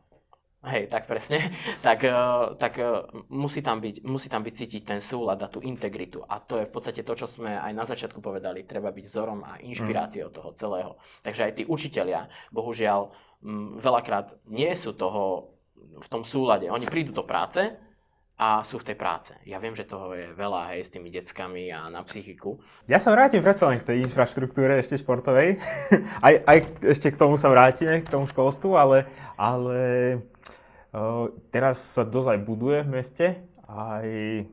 [0.61, 1.57] Hej, tak presne.
[1.87, 2.12] tak, eh,
[2.61, 2.85] tak eh,
[3.33, 6.20] musí, tam byť, musí tam byť cítiť ten súlad a tú integritu.
[6.29, 8.68] A to je v podstate to, čo sme aj na začiatku povedali.
[8.68, 10.37] Treba byť vzorom a inšpiráciou mm.
[10.37, 10.92] toho celého.
[11.24, 13.09] Takže aj tí učitelia, bohužiaľ,
[13.40, 15.57] m, veľakrát nie sú toho
[15.96, 16.68] v tom súlade.
[16.68, 17.72] Oni prídu do práce
[18.40, 19.37] a sú v tej práce.
[19.44, 22.57] Ja viem, že toho je veľa hej, s tými deckami a na psychiku.
[22.88, 25.61] Ja sa vrátim predsa len k tej infraštruktúre ešte športovej.
[26.26, 29.05] aj, aj ešte k tomu sa vrátime, k tomu školstvu, ale,
[29.37, 29.79] ale
[31.55, 33.26] Teraz sa dosť aj buduje v meste,
[33.70, 34.09] aj,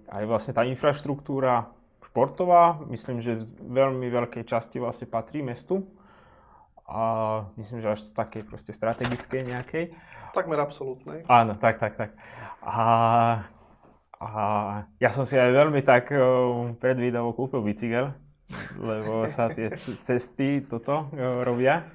[0.06, 1.74] aj vlastne tá infraštruktúra
[2.06, 5.82] športová, myslím, že z veľmi veľkej časti vlastne patrí mestu.
[6.88, 9.92] A myslím, že až z takej proste strategickej nejakej.
[10.32, 11.28] Takmer absolútnej.
[11.28, 12.16] Áno, tak, tak, tak.
[12.64, 13.44] A,
[14.18, 14.34] a
[14.98, 16.10] ja som si aj veľmi tak
[16.82, 18.14] predvídavo kúpil bicykel,
[18.82, 21.10] lebo sa tie cesty toto
[21.46, 21.86] robia.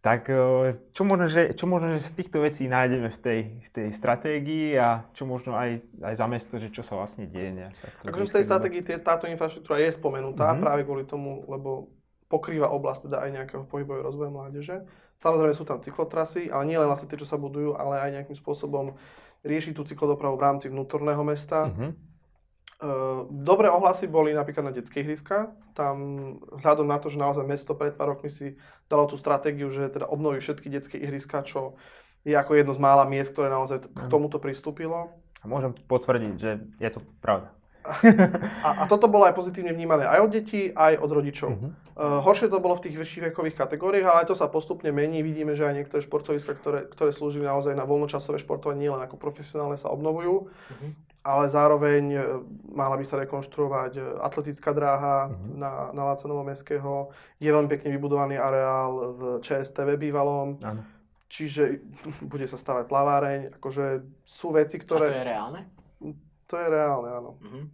[0.00, 3.68] Tak e, čo možno, že, čo možno, že z týchto vecí nájdeme v tej, v
[3.68, 7.76] tej stratégii a čo možno aj, aj za mesto, že čo sa vlastne deje nejak
[8.08, 10.64] Akože v tej stratégii tie, táto infraštruktúra je spomenutá mm-hmm.
[10.64, 11.92] práve kvôli tomu, lebo
[12.32, 14.76] pokrýva oblasť teda aj nejakého pohybového rozvoja mládeže.
[15.20, 18.40] Samozrejme sú tam cyklotrasy, ale nie len vlastne tie, čo sa budujú, ale aj nejakým
[18.40, 18.96] spôsobom
[19.44, 21.68] rieši tú cyklodopravu v rámci vnútorného mesta.
[22.80, 25.52] Ehm, dobré ohlasy boli napríklad na detské ihriska.
[25.76, 25.96] Tam
[26.56, 28.56] vzhľadom na to, že naozaj mesto pred pár rokmi si
[28.88, 31.76] dalo tú stratégiu, že teda obnoví všetky detské ihriska, čo
[32.24, 35.12] je ako jedno z mála miest, ktoré naozaj k tomuto pristúpilo.
[35.40, 36.50] A môžem potvrdiť, že
[36.80, 37.52] je to pravda.
[38.60, 41.50] A, a toto bolo aj pozitívne vnímané aj od detí, aj od rodičov.
[41.56, 41.72] Uh-huh.
[41.96, 45.24] Uh, horšie to bolo v tých vyšších vekových kategóriách, ale aj to sa postupne mení.
[45.24, 49.80] Vidíme, že aj niektoré športoviska, ktoré, ktoré slúžili naozaj na voľnočasové športovanie, nielen ako profesionálne,
[49.80, 50.48] sa obnovujú.
[50.48, 52.20] Uh-huh ale zároveň e,
[52.72, 55.52] mala by sa rekonštruovať e, atletická dráha uh-huh.
[55.52, 57.12] na, na Lacenovo Mestského.
[57.36, 60.56] Je veľmi pekne vybudovaný areál v ČSTV bývalom.
[60.64, 60.80] Ano.
[61.28, 61.84] Čiže
[62.32, 63.40] bude sa stavať plaváreň.
[63.60, 65.06] Akože sú veci, ktoré...
[65.06, 65.60] A to je reálne?
[66.50, 67.30] To je reálne, áno.
[67.38, 67.64] Uh-huh.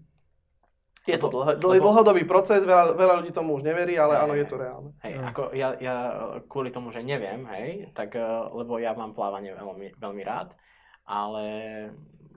[1.06, 4.34] Je to dlh- dlh- dlhodobý proces, veľa, veľa ľudí tomu už neverí, ale hej, áno,
[4.36, 4.90] je to reálne.
[5.00, 5.28] Hej, uh-huh.
[5.32, 5.96] ako ja, ja
[6.50, 10.52] kvôli tomu, že neviem, hej, tak, e, lebo ja mám plávanie veľmi, veľmi rád,
[11.06, 11.46] ale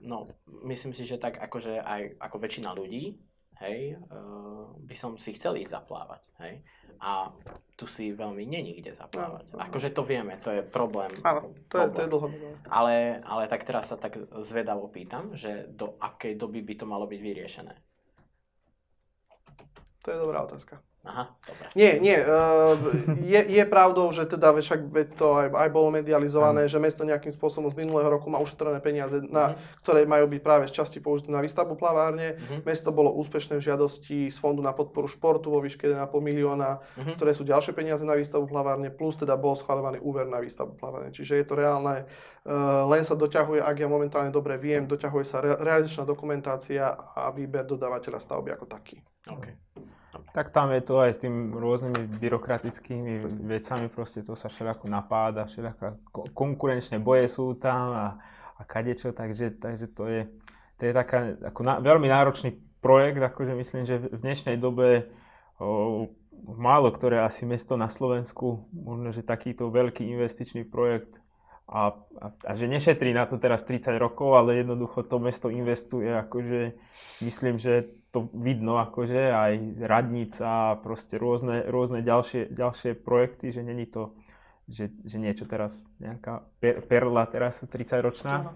[0.00, 0.30] no,
[0.64, 3.18] myslím si, že tak akože aj ako väčšina ľudí,
[3.60, 6.64] hej, uh, by som si chcel ísť zaplávať, hej.
[7.00, 7.32] A
[7.80, 9.48] tu si veľmi není kde zaplávať.
[9.50, 9.64] No, no.
[9.64, 11.08] Akože to vieme, to je problém.
[11.24, 12.48] Áno, to, je, to je dlhodobé.
[12.68, 17.08] Ale, ale tak teraz sa tak zvedavo pýtam, že do akej doby by to malo
[17.08, 17.74] byť vyriešené?
[20.04, 20.84] To je dobrá otázka.
[21.00, 21.64] Aha, dobre.
[21.80, 22.12] Nie, nie.
[22.12, 22.76] Uh,
[23.24, 27.72] je, je pravdou, že teda však to aj, aj bolo medializované, že mesto nejakým spôsobom
[27.72, 29.80] z minulého roku má ušetrené peniaze, na, uh-huh.
[29.80, 32.36] ktoré majú byť práve z časti použité na výstavbu plavárne.
[32.36, 32.60] Uh-huh.
[32.68, 37.16] Mesto bolo úspešné v žiadosti z Fondu na podporu športu vo výške 1,5 milióna, uh-huh.
[37.16, 41.16] ktoré sú ďalšie peniaze na výstavbu plavárne, plus teda bol schváľovaný úver na výstavbu plavárne.
[41.16, 42.04] Čiže je to reálne.
[42.44, 47.32] Uh, len sa doťahuje, ak ja momentálne dobre viem, doťahuje sa re, realizačná dokumentácia a
[47.32, 49.00] výber dodávateľa stavby ako taký.
[49.24, 49.56] Okay.
[50.10, 53.12] Tak tam je to aj s tým rôznymi byrokratickými
[53.46, 56.02] vecami, proste to sa všelijako napáda, všelijaká
[56.34, 58.06] konkurenčné boje sú tam a,
[58.58, 60.26] a kadečo, takže, takže to je,
[60.78, 65.14] to je taká, ako na, veľmi náročný projekt, akože myslím, že v dnešnej dobe
[65.62, 66.10] o,
[66.58, 71.22] málo ktoré asi mesto na Slovensku, možno, že takýto veľký investičný projekt
[71.70, 76.10] a, a, a že nešetrí na to teraz 30 rokov, ale jednoducho to mesto investuje,
[76.10, 76.74] akože
[77.22, 79.52] myslím, že to vidno, akože aj
[79.86, 84.18] radnica a proste rôzne, rôzne ďalšie, ďalšie projekty, že není to,
[84.66, 88.50] že, že niečo teraz, nejaká per, perla teraz 30 ročná,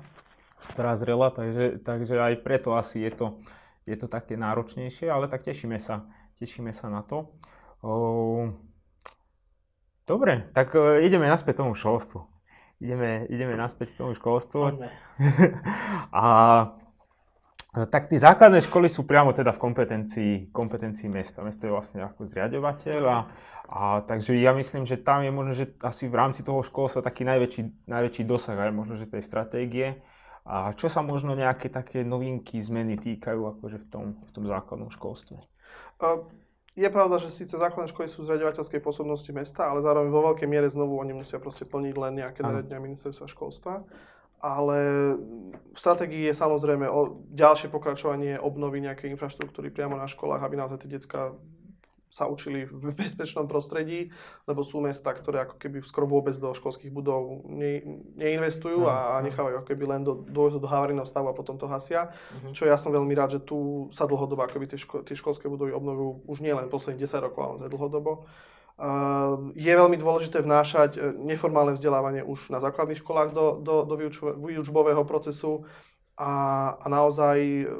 [0.75, 3.27] ktorá zrela, takže, takže aj preto asi je to,
[3.87, 6.07] je to také náročnejšie, ale tak tešíme sa,
[6.43, 7.31] tešíme sa na to.
[7.85, 8.51] O,
[10.09, 12.35] dobre, tak e, ideme naspäť tomu školstvu
[12.85, 14.61] ideme, ideme naspäť k tomu školstvu.
[16.12, 16.25] a
[17.75, 21.42] tak tie základné školy sú priamo teda v kompetencii, kompetencii mesta.
[21.42, 23.18] Mesto je vlastne ako zriadovateľ a,
[23.66, 27.27] a takže ja myslím, že tam je možno, že asi v rámci toho školstva taký
[27.27, 29.98] najväčší, najväčší dosah aj možno, že tej stratégie.
[30.46, 34.92] A čo sa možno nejaké také novinky, zmeny týkajú akože v tom, v tom základnom
[34.92, 35.40] školstve?
[36.75, 40.66] Je pravda, že síce základné školy sú zriadovateľskej pôsobnosti mesta, ale zároveň vo veľkej miere
[40.70, 43.87] znovu oni musia proste plniť len nejaké nariadenia ministerstva školstva.
[44.45, 44.79] Ale
[45.73, 50.85] v stratégii je samozrejme o ďalšie pokračovanie obnovy nejakej infraštruktúry priamo na školách, aby naozaj
[50.85, 51.33] tie decka
[52.13, 54.13] sa učili v bezpečnom prostredí,
[54.47, 57.83] lebo sú mesta, ktoré ako keby skoro vôbec do školských budov ne,
[58.21, 61.67] neinvestujú a, a nechávajú ako keby len do, dôjsť do havarijného stavu a potom to
[61.67, 62.15] hasia.
[62.38, 62.53] Mhm.
[62.53, 65.73] Čo ja som veľmi rád, že tu sa dlhodobo akoby tie, ško- tie školské budovy
[65.73, 68.29] obnovujú už nie len posledných 10 rokov, ale dlhodobo.
[68.75, 73.94] Uh, je veľmi dôležité vnášať eh, neformálne vzdelávanie už na základných školách do, do, do
[74.35, 75.62] výučbového procesu
[76.18, 77.70] a, a naozaj eh,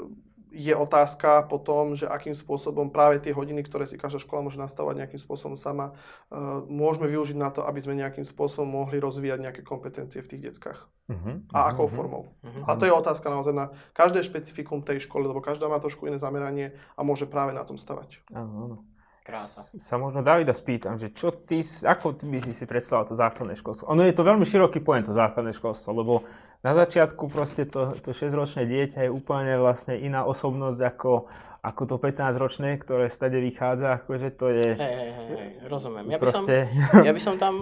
[0.55, 5.03] je otázka potom, že akým spôsobom práve tie hodiny, ktoré si každá škola môže nastavovať
[5.03, 9.61] nejakým spôsobom sama, uh, môžeme využiť na to, aby sme nejakým spôsobom mohli rozvíjať nejaké
[9.67, 10.79] kompetencie v tých deckách.
[11.11, 12.23] Mhm, A akou mhm, formou.
[12.39, 12.71] Mhm.
[12.71, 16.23] A to je otázka naozaj na každé špecifikum tej školy, lebo každá má trošku iné
[16.23, 18.23] zameranie a môže práve na tom stavať.
[18.31, 18.77] Áno, áno.
[19.25, 19.73] Krása.
[19.81, 23.57] Sa možno Davida spýtam, že čo ty, ako ty by si si predstavoval to základné
[23.57, 23.89] školstvo?
[23.89, 26.21] Ono je to veľmi široký pojem, to základné školstvo, lebo
[26.61, 31.25] na začiatku proste to, to 6-ročné dieťa je úplne vlastne iná osobnosť ako,
[31.65, 36.05] ako to 15-ročné, ktoré stade vychádza, akože to je Hej, hej, hej, rozumiem.
[36.05, 36.55] Ja by, som, proste...
[37.01, 37.55] ja by som tam,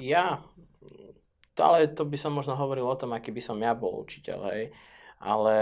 [0.00, 0.40] ja,
[1.52, 4.38] to, ale to by som možno hovoril o tom, aký by som ja bol učiteľ,
[4.56, 4.72] hej.
[5.20, 5.56] Ale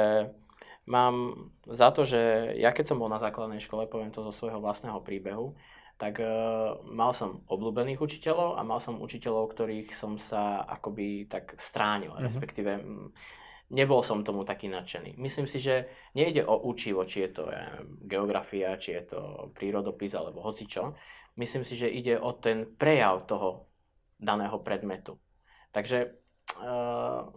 [0.87, 4.61] mám za to, že ja keď som bol na základnej škole, poviem to zo svojho
[4.63, 5.57] vlastného príbehu,
[6.01, 11.61] tak uh, mal som obľúbených učiteľov a mal som učiteľov, ktorých som sa akoby tak
[11.61, 12.23] stránil, Mhm.
[12.25, 12.73] respektíve
[13.71, 15.15] nebol som tomu taký nadšený.
[15.21, 19.21] Myslím si, že nejde o učivo, či je to ja geografia, či je to
[19.55, 20.97] prírodopis alebo hocičo.
[21.39, 23.71] Myslím si, že ide o ten prejav toho
[24.19, 25.21] daného predmetu.
[25.71, 26.17] Takže
[26.59, 27.31] uh,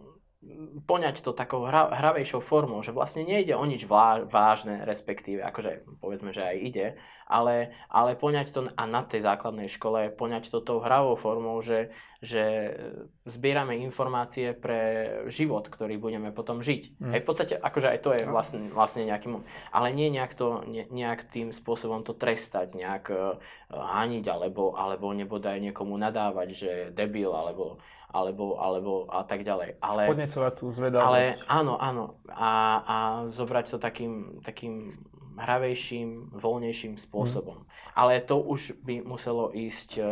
[0.84, 5.86] poňať to takou hra, hravejšou formou, že vlastne nejde o nič vlá, vážne, respektíve, akože
[5.98, 6.86] povedzme, že aj ide,
[7.24, 11.88] ale, ale poňať to a na tej základnej škole, poňať to tou hravou formou, že,
[12.20, 12.76] že
[13.24, 17.00] zbierame informácie pre život, ktorý budeme potom žiť.
[17.00, 17.12] Mm.
[17.16, 20.68] Aj v podstate, akože aj to je vlastne, vlastne nejaký, mo- ale nie nejak, to,
[20.68, 23.40] ne, nejak tým spôsobom to trestať, nejak uh,
[23.72, 27.80] haniť, alebo, alebo nebodaj niekomu nadávať, že debil, alebo,
[28.14, 29.82] alebo, alebo a tak ďalej.
[29.82, 31.02] Ale, Podnecovať tú zvedavosť.
[31.10, 32.22] ale áno, áno.
[32.30, 32.52] A,
[32.86, 32.96] a
[33.26, 35.02] zobrať to takým, takým
[35.34, 37.66] hravejším, voľnejším spôsobom.
[37.98, 40.02] Ale to už by muselo ísť e,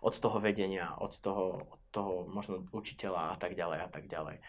[0.00, 4.40] od toho vedenia, od toho, od toho možno učiteľa a tak ďalej a tak ďalej.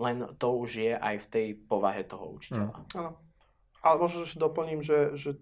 [0.00, 2.88] Len to už je aj v tej povahe toho učiteľa.
[2.96, 3.20] Áno.
[3.84, 5.36] Ale možno ešte doplním, že, že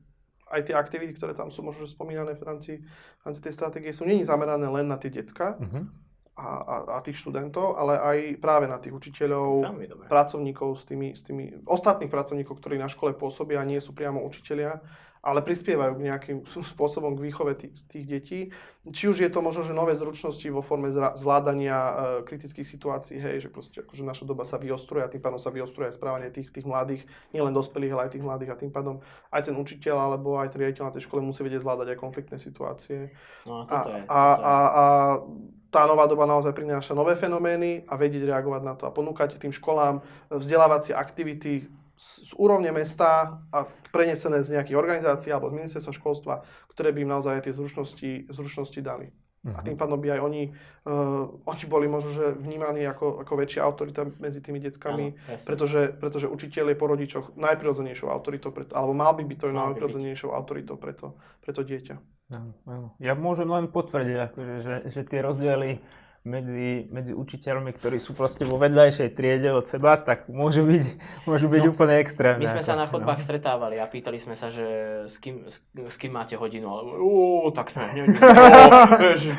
[0.50, 3.94] aj tie aktivity, ktoré tam sú možno že spomínané v rámci, v rámci tej stratégie,
[3.94, 6.07] sú není zamerané len na tie decka Mhm.
[6.38, 9.74] A, a, a tých študentov, ale aj práve na tých učiteľov,
[10.06, 14.22] pracovníkov s tými, s tými ostatných pracovníkov, ktorí na škole pôsobia a nie sú priamo
[14.22, 14.78] učitelia,
[15.22, 16.38] ale prispievajú k nejakým
[16.72, 18.40] spôsobom k výchove tých, tých detí.
[18.88, 21.92] Či už je to možno, že nové zručnosti vo forme zvládania e,
[22.24, 25.92] kritických situácií, hej, že proste akože naša doba sa vyostruje a tým pádom sa vyostruje
[25.92, 27.04] aj správanie tých, tých mladých,
[27.36, 30.64] nielen dospelých, ale aj tých mladých a tým pádom aj ten učiteľ alebo aj ten
[30.64, 33.12] riaditeľ na tej škole musí vedieť zvládať aj konfliktné situácie.
[33.44, 34.02] No a A, toto je.
[34.08, 34.44] a, toto je.
[34.48, 34.84] a, a
[35.68, 39.52] tá nová doba naozaj prináša nové fenomény a vedieť reagovať na to a ponúkať tým
[39.52, 40.00] školám
[40.32, 41.68] vzdelávacie aktivity
[41.98, 46.34] z, úrovne mesta a prenesené z nejakých organizácií alebo z ministerstva školstva,
[46.70, 49.10] ktoré by im naozaj tie zručnosti, zručnosti dali.
[49.46, 49.66] A Mhm.
[49.70, 54.02] tým pádom by aj oni, uh, oni boli možno že vnímaní ako, ako väčšia autorita
[54.18, 59.14] medzi tými deckami, Áno, pretože, pretože učiteľ je po rodičoch najprirodzenejšou autoritou, preto, alebo mal
[59.14, 61.96] by byť to najprirodzenejšou autoritou pre to, pre to dieťa.
[62.34, 62.86] Áno, áno.
[62.98, 65.80] Ja môžem len potvrdiť, akože, že, že tie rozdiely
[66.26, 70.84] medzi, medzi učiteľmi, ktorí sú proste vo vedľajšej triede od seba, tak môžu byť,
[71.30, 72.42] môžu byť No, úplne extrémne.
[72.42, 73.26] My sme ako, sa na chodbách no.
[73.26, 74.66] stretávali a pýtali sme sa, že
[75.06, 78.06] s kým, s, s kým máte hodinu, ale ó, tak sme hneď,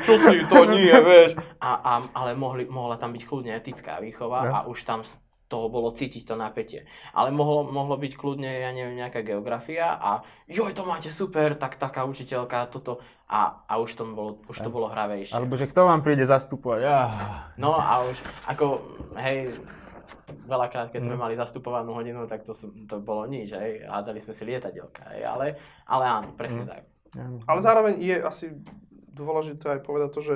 [0.02, 1.36] čo si to nie, vieš.
[1.60, 4.52] A, a, ale mohli, mohla tam byť kľudne etická výchova No.
[4.56, 5.04] a už tam
[5.50, 6.86] toho bolo cítiť to napätie.
[7.10, 11.74] Ale mohlo, mohlo byť kľudne, ja neviem, nejaká geografia a joj, to máte super, tak
[11.74, 13.02] taká učiteľka, toto.
[13.30, 15.30] A, a už, to bolo, už to bolo hravejšie.
[15.30, 16.80] Alebo že kto vám príde zastupovať?
[16.82, 17.08] Ah.
[17.54, 18.18] No a už,
[18.50, 18.82] ako,
[19.22, 19.54] hej,
[20.50, 21.22] veľakrát, keď sme Mm.
[21.22, 25.46] mali zastupovanú hodinu, tak to, to bolo nič, hej, hádali sme si lietadielka, hej, ale,
[25.86, 26.70] ale áno, presne Mm.
[26.74, 26.82] tak.
[27.46, 28.46] Ale zároveň je asi
[29.10, 30.34] dôležité aj povedať to, že,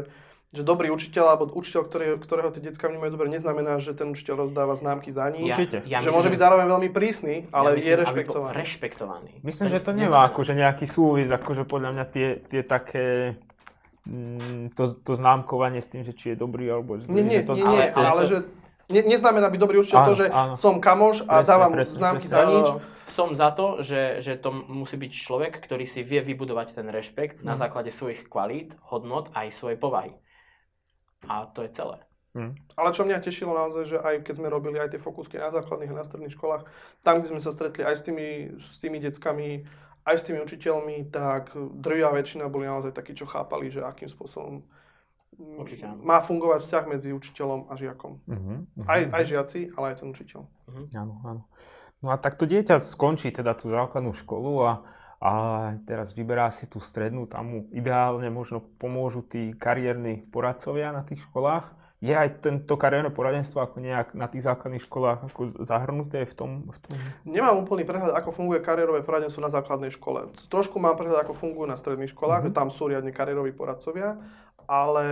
[0.50, 4.44] že dobrý učiteľ alebo učiteľ, ktorý, ktorého tie detská vnímajú dobre, neznamená, že ten učiteľ
[4.44, 5.50] rozdáva známky za nič.
[5.50, 5.82] Určite.
[5.84, 8.54] Ja, že môže byť zároveň veľmi prísny, ale ja je myslím, aby bol rešpektovaný.
[8.54, 9.30] rešpektovaný.
[9.40, 13.34] Myslím, že to nemá akože nejaký súvis, akože podľa mňa tie, tie také
[14.02, 17.10] mm, to, to známkovanie s tým, že či je dobrý alebo zlý.
[17.10, 18.38] Nie, nie, že to nie, nie, ale, to- že
[18.86, 20.54] ne, neznamená byť dobrý učiteľ Áno, to, že áno.
[20.54, 22.36] som kamoš a Presne, dávam presne, známky presne.
[22.36, 22.68] za nič.
[23.04, 27.42] Som za to, že, že to musí byť človek, ktorý si vie vybudovať ten rešpekt
[27.42, 27.58] na Mhm.
[27.58, 30.16] základe svojich kvalít, hodnot a aj svojej povahy.
[31.28, 31.98] A to je celé.
[32.34, 32.58] Mm.
[32.74, 35.94] Ale čo mňa tešilo naozaj, že aj keď sme robili aj tie fokusky na základných
[35.94, 36.66] a na stredných školách,
[37.06, 39.62] tam, kde sme sa stretli aj s tými, s tými deckami,
[40.02, 44.66] aj s tými učiteľmi, tak drvia väčšina boli naozaj takí, čo chápali, že akým spôsobom
[45.34, 48.22] Určite má fungovať vzťah medzi učiteľom a žiakom.
[48.26, 48.86] Mhm.
[48.86, 50.40] Aj, aj žiaci, ale aj ten učiteľ.
[50.94, 51.42] Áno, áno.
[52.04, 54.84] No a tak to dieťa skončí teda tú základnú školu a,
[55.24, 55.34] a
[55.88, 61.24] teraz vyberá si tú strednú, tam mu ideálne možno pomôžu tí kariérni poradcovia na tých
[61.24, 61.72] školách.
[62.04, 66.50] Je aj tento kariérne poradenstvo ako nejak na tých základných školách ako zahrnuté v tom?
[66.68, 66.92] V tom?
[67.24, 70.28] Nemám úplný prehľad, ako funguje kariérové poradenstvo na základnej škole.
[70.52, 72.52] Trošku mám prehľad, ako fungujú na stredných školách, Mhm.
[72.52, 72.60] mm-hmm.
[72.60, 74.20] tam sú riadne kariéroví poradcovia,
[74.68, 75.04] ale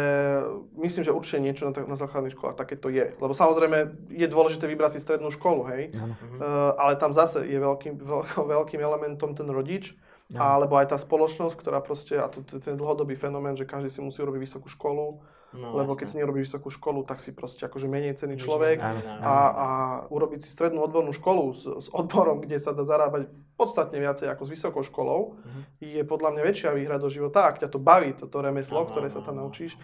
[0.76, 3.16] myslím, že určite niečo na, na základných školách takéto je.
[3.16, 5.96] Lebo samozrejme je dôležité vybrať si strednú školu, hej.
[5.96, 6.12] Áno.
[6.12, 8.00] Uh, ale tam zase je veľkým,
[8.60, 9.96] veľkým elementom ten rodič,
[10.32, 10.64] Áno.
[10.64, 14.00] alebo aj tá spoločnosť, ktorá proste, a to je ten dlhodobý fenomén, že každý si
[14.00, 15.08] musí urobiť vysokú školu,
[15.52, 19.04] No, lebo keď si nerobíš vysokú školu, tak si proste akože menej cený človek Áno,
[19.20, 19.68] a, a
[20.08, 24.48] urobiť si strednú odbornú školu s, s odborom, kde sa dá zarábať podstatne viacej ako
[24.48, 25.60] s vysokou školou, Mhm.
[25.92, 29.12] je podľa mňa väčšia výhra do života, ak ťa to baví, toto remeslo, Áno, ktoré
[29.12, 29.40] sa áno, tam áno.
[29.44, 29.76] naučíš.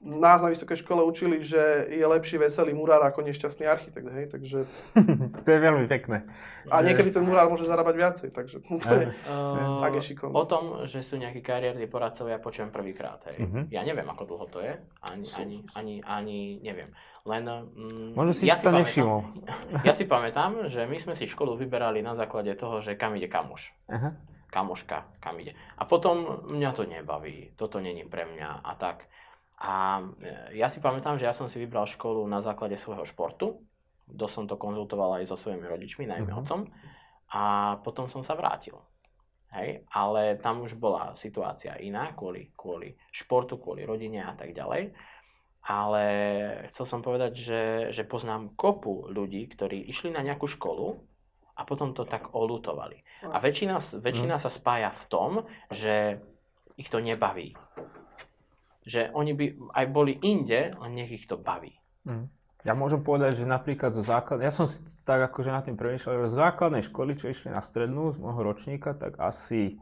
[0.00, 4.64] Nás na vysokej škole učili, že je lepší veselý murár ako nešťastný architekt, hej, takže...
[5.44, 6.24] to je veľmi pekné.
[6.72, 10.32] A niekedy ten murár môže zarábať viacej, takže to je, Uh, tak je šikovný.
[10.32, 13.20] o tom, že sú nejakí kariérni poradcovia, počujem prvýkrát.
[13.28, 13.44] Hej.
[13.44, 13.60] Mhm.
[13.68, 14.72] Ja neviem, ako dlho to je.
[15.04, 16.88] Ani, ani, ani, ani neviem.
[17.20, 17.44] Len...
[17.44, 19.20] Mm, Možno si ja sa pamätám- nevšimol.
[19.88, 23.28] Ja si pamätám, že my sme si školu vyberali na základe toho, že kam ide
[23.28, 23.76] kamoš.
[23.84, 24.16] Aha.
[24.48, 25.52] Kamoška, kam ide.
[25.76, 29.04] A potom mňa to nebaví, toto není pre mňa a tak.
[29.60, 33.60] A e, ja si pamätám, že ja som si vybral školu na základe svojho športu.
[34.08, 36.38] Dosť som to konzultoval aj so svojimi rodičmi, najmä Mhm.
[36.40, 36.60] otcom.
[37.30, 37.42] A
[37.84, 38.74] potom som sa vrátil.
[39.50, 44.94] Hej, ale tam už bola situácia iná kvôli, kvôli športu, kvôli rodine a tak ďalej.
[45.60, 46.04] Ale
[46.70, 50.96] chcel som povedať, že, že poznám kopu ľudí, ktorí išli na nejakú školu
[51.52, 53.02] a potom to tak olutovali.
[53.26, 55.30] A väčšina, väčšina sa spája v tom,
[55.68, 56.22] že
[56.78, 57.52] ich to nebaví.
[58.82, 59.44] Že oni by
[59.76, 61.76] aj boli inde, len nech ich to baví.
[62.04, 62.32] Mm.
[62.60, 66.28] Ja môžem povedať, že napríklad zo základnej, ja som si tak akože nad tým premýšľal,
[66.28, 69.80] že zo základnej školy, čo išli na strednú z môjho ročníka, tak asi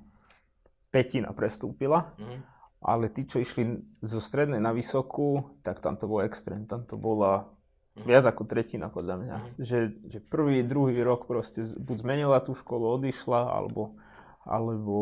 [0.90, 2.38] petina prestúpila, Mhm.
[2.80, 3.66] ale tí, čo išli
[3.98, 7.50] zo strednej na vysokú, tak tam to bol extrém, tam to bola
[7.98, 8.06] Mhm.
[8.06, 9.36] viac ako tretina podľa mňa.
[9.36, 9.50] Mhm.
[9.58, 13.98] Že, že prvý, druhý rok proste z- buď zmenila tú školu, odišla, alebo,
[14.46, 14.96] alebo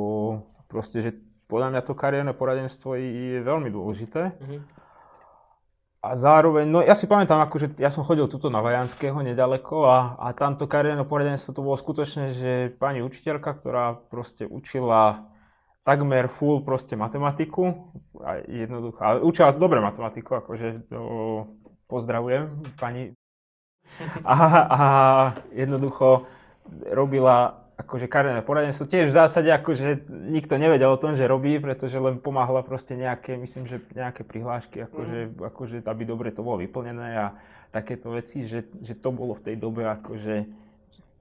[0.67, 1.13] proste, že
[1.47, 4.35] podľa mňa to kariérne poradenstvo je, veľmi dôležité.
[4.39, 4.59] Mhm.
[6.07, 10.15] A zároveň, no ja si pamätám, akože ja som chodil tuto na Vajanského nedaleko a,
[10.23, 15.27] a tamto kariérne poradenstvo to bolo skutočne, že pani učiteľka, ktorá proste učila
[15.83, 17.91] takmer full proste matematiku,
[18.23, 21.01] a jednoducho, ale učila dobre matematiku, akože to
[21.91, 23.15] pozdravujem pani.
[24.27, 24.35] A,
[24.67, 24.81] a
[25.55, 26.27] jednoducho
[26.91, 28.89] robila akože kariérne poradenstvo.
[28.89, 33.37] Tiež v zásade akože nikto nevedel o tom, že robí, pretože len pomáhala proste nejaké,
[33.37, 37.27] myslím, že nejaké prihlášky, akože, akože aby dobre to bolo vyplnené a
[37.69, 40.49] takéto veci, že, že to bolo v tej dobe akože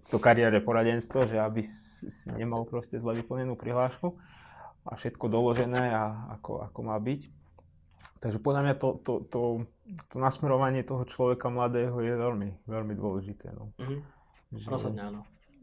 [0.07, 4.15] to kariérne poradenstvo, že aby si nemal proste zle vyplnenú prihlášku
[4.87, 7.27] a všetko doložené a ako, ako má byť.
[8.23, 9.41] Takže podľa mňa to, to, to,
[10.07, 13.51] to nasmerovanie toho človeka mladého je veľmi, veľmi dôležité.
[13.51, 13.75] No.
[13.75, 13.99] Mhm.
[14.55, 15.21] Že, Rozhodne áno.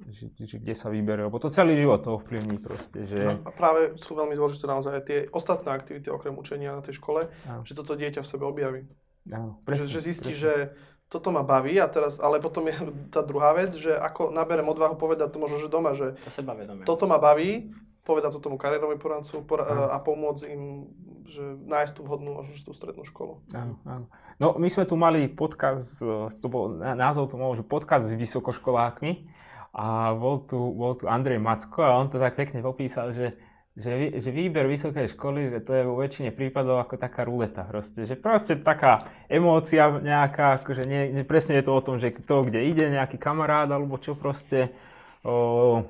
[0.09, 3.39] Že, že, kde sa vyberie, lebo to celý život to ovplyvní proste, že...
[3.43, 7.31] A práve sú veľmi dôležité naozaj aj tie ostatné aktivity okrem učenia na tej škole,
[7.47, 7.63] Áno.
[7.63, 8.83] že toto dieťa v sebe objaví.
[9.31, 10.75] Áno, že, že zistí, že
[11.13, 12.77] toto ma baví a teraz, ale potom je
[13.13, 17.05] tá druhá vec, že ako naberem odvahu povedať to možno, že doma, že To toto
[17.05, 17.69] ma baví,
[18.03, 20.89] povedať to tomu kariérovi poradcu a pomôcť im,
[21.29, 23.45] že nájsť tú vhodnú, možno, že tú strednú školu.
[23.55, 24.07] Áno, áno.
[24.43, 26.03] No, my sme tu mali podcast,
[26.43, 29.29] to bol, názov to bol, že podcast s vysokoškolákmi
[29.73, 33.41] a bol tu, bol tu Andrej Macko a on to tak pekne popísal, že,
[33.73, 38.05] že, že výber vysokej školy, že to je vo väčšine prípadov ako taká ruleta proste,
[38.05, 42.45] že proste taká emócia nejaká, akože nie, nie, presne je to o tom, že to,
[42.45, 44.77] kde ide nejaký kamarát alebo čo proste,
[45.25, 45.81] o,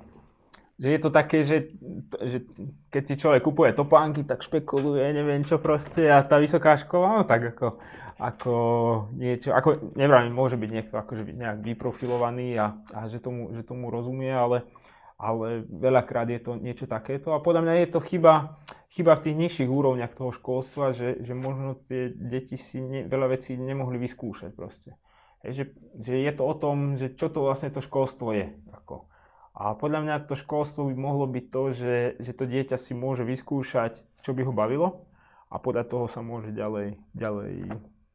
[0.78, 1.74] že je to také, že,
[2.22, 2.47] že
[2.87, 7.22] keď si človek kupuje topánky, tak špekuluje, neviem čo proste a tá vysoká škola, no
[7.26, 7.83] tak ako,
[8.19, 8.55] ako
[9.17, 13.89] niečo, ako nevravím, môže byť niekto akože nejak vyprofilovaný a, a že, tomu, že tomu
[13.89, 14.69] rozumie, ale,
[15.17, 18.61] ale veľakrát je to niečo takéto a podľa mňa je to chyba,
[18.93, 23.39] chyba v tých nižších úrovniach toho školstva, že, že možno tie deti si ne, veľa
[23.39, 24.97] vecí nemohli vyskúšať proste.
[25.43, 28.55] Že, že je to o tom, že čo to vlastne to školstvo je.
[28.79, 29.11] Ako.
[29.59, 33.27] A podľa mňa to školstvo by mohlo byť to, že, že to dieťa si môže
[33.27, 35.11] vyskúšať, čo by ho bavilo
[35.53, 37.69] a podľa toho sa môže ďalej, ďalej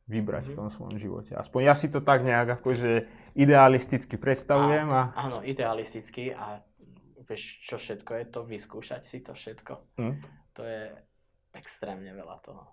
[0.08, 1.36] vybrať v tom svojom živote.
[1.36, 3.03] Aspoň ja si to tak nejak akože
[3.36, 5.12] idealisticky predstavujem a...
[5.14, 6.64] Áno, idealisticky a
[7.28, 9.74] vieš, čo všetko je to, vyskúšať si to všetko.
[9.99, 10.16] Hm?
[10.55, 10.95] To je
[11.53, 12.64] extrémne veľa toho.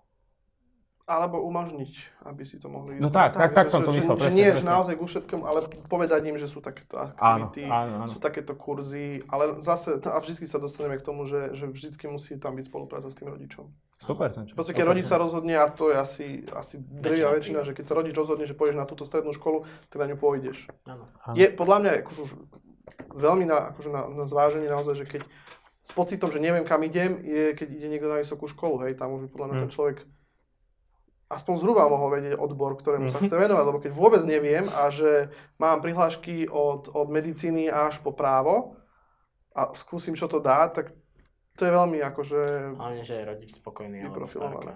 [1.05, 4.21] Alebo umožniť, aby si to mohli No tak, tak- tak že- som to myslel, že,
[4.25, 4.71] presne, že nie presne.
[4.73, 8.09] naozaj ku všetkom, ale povedať im, že sú takéto Áno, aktivity, áno, áno.
[8.09, 12.41] sú takéto kurzy, ale zase, a vždy sa dostaneme k tomu, že, že vždy musí
[12.41, 13.69] tam byť spolupráca s tým rodičom.
[13.95, 14.51] 100%.
[14.51, 17.85] V podstate, keď rodič sa rozhodne, a to je asi, asi drvia väčšina, že keď
[17.87, 20.67] sa rodič rozhodne, že pôjdeš na túto strednú školu, tak na ňu pôjdeš.
[20.83, 21.07] Áno.
[21.31, 22.31] Je podľa mňa akože už
[23.15, 25.21] veľmi na, akože na, na zváženie naozaj, že keď
[25.85, 29.15] s pocitom, že neviem kam idem, je keď ide niekto na vysokú školu, hej, tam
[29.15, 29.97] už by podľa mňa ten človek
[31.25, 33.25] aspoň zhruba mohol vedieť odbor, ktorému sa Mhm.
[33.25, 38.13] chce venovať, lebo keď vôbec neviem a že mám prihlášky od, od medicíny až po
[38.13, 38.77] právo
[39.55, 40.93] a skúsim, čo to dá, tak
[41.55, 42.39] to je veľmi akože...
[42.75, 44.75] Hlavne, že je rodič spokojný Vyprofilované.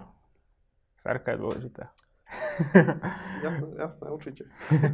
[0.96, 1.84] Starka je dôležitá.
[3.42, 4.42] Jasné, jasné, určite.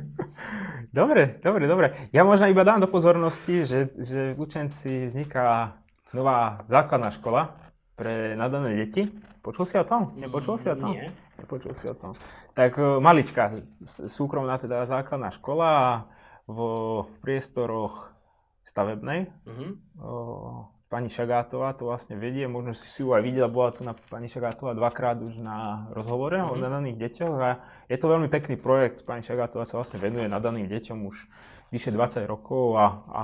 [0.89, 1.87] Dobre, dobre, dobre.
[2.09, 5.77] Ja možno iba dám do pozornosti, že, že v Lučenci vzniká
[6.11, 7.53] nová základná škola
[7.93, 9.05] pre nadané deti.
[9.43, 10.17] Počul si o tom?
[10.17, 10.97] Nepočul si o tom?
[10.97, 11.13] Nie.
[11.37, 12.17] Nepočul si o tom.
[12.51, 13.53] Tak e, maličká,
[13.85, 16.07] s- súkromná teda základná škola
[16.49, 18.17] vo priestoroch
[18.65, 19.29] stavebnej.
[19.45, 19.67] Mhm.
[20.01, 23.93] O, pani Šagátová to vlastne vedie, možno si si ju aj videla, bola tu na
[23.93, 26.63] pani Šagátová dvakrát už na rozhovore o Mhm.
[26.63, 27.51] nadaných deťoch a
[27.91, 29.03] je to veľmi pekný projekt.
[29.03, 31.27] Pani Šagátová sa vlastne venuje nadaným deťom už
[31.69, 33.23] vyše 20 rokov a, a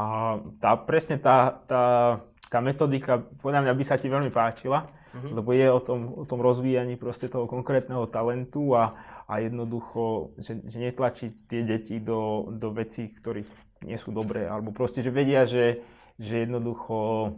[0.58, 1.82] tá, presne tá, tá,
[2.50, 5.28] tá metodika podľa mňa by sa ti veľmi páčila, Mhm.
[5.36, 8.96] lebo je o tom, o tom rozvíjaní proste toho konkrétneho talentu a,
[9.28, 13.46] a jednoducho, že, že netlačiť tie deti do, do vecí, ktorých
[13.84, 15.84] nie sú dobré, alebo proste, že vedia, že,
[16.16, 17.28] že jednoducho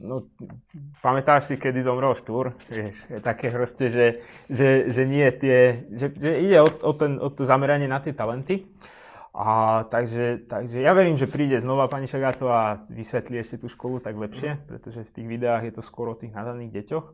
[0.00, 0.26] No,
[0.98, 2.50] pamätáš si, kedy zomrel Štúr?
[2.66, 4.06] Vieš, je také proste, že,
[4.50, 8.10] že, že nie tie, že, že ide o, o, ten, o to zameranie na tie
[8.10, 8.66] talenty.
[9.34, 13.98] A takže, takže ja verím, že príde znova pani Šagátová a vysvetlí ešte tú školu
[13.98, 17.06] tak lepšie, pretože v tých videách je to skoro o tých nadaných deťoch.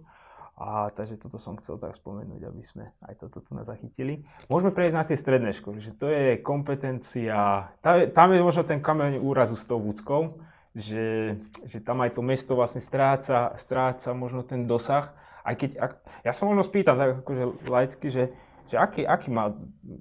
[0.60, 4.28] A takže toto som chcel tak spomenúť, aby sme aj toto tu zachytili.
[4.52, 8.68] Môžeme prejsť na tie stredné školy, že to je kompetencia, tam je, tam je možno
[8.68, 10.36] ten kameň úrazu s tou vúckou,
[10.74, 11.34] že,
[11.66, 15.10] že tam aj to mesto vlastne stráca, stráca možno ten dosah.
[15.42, 15.92] Aj keď, ak,
[16.22, 18.30] ja sa možno spýtam tak akože laicky, že,
[18.70, 19.50] že aký, aký má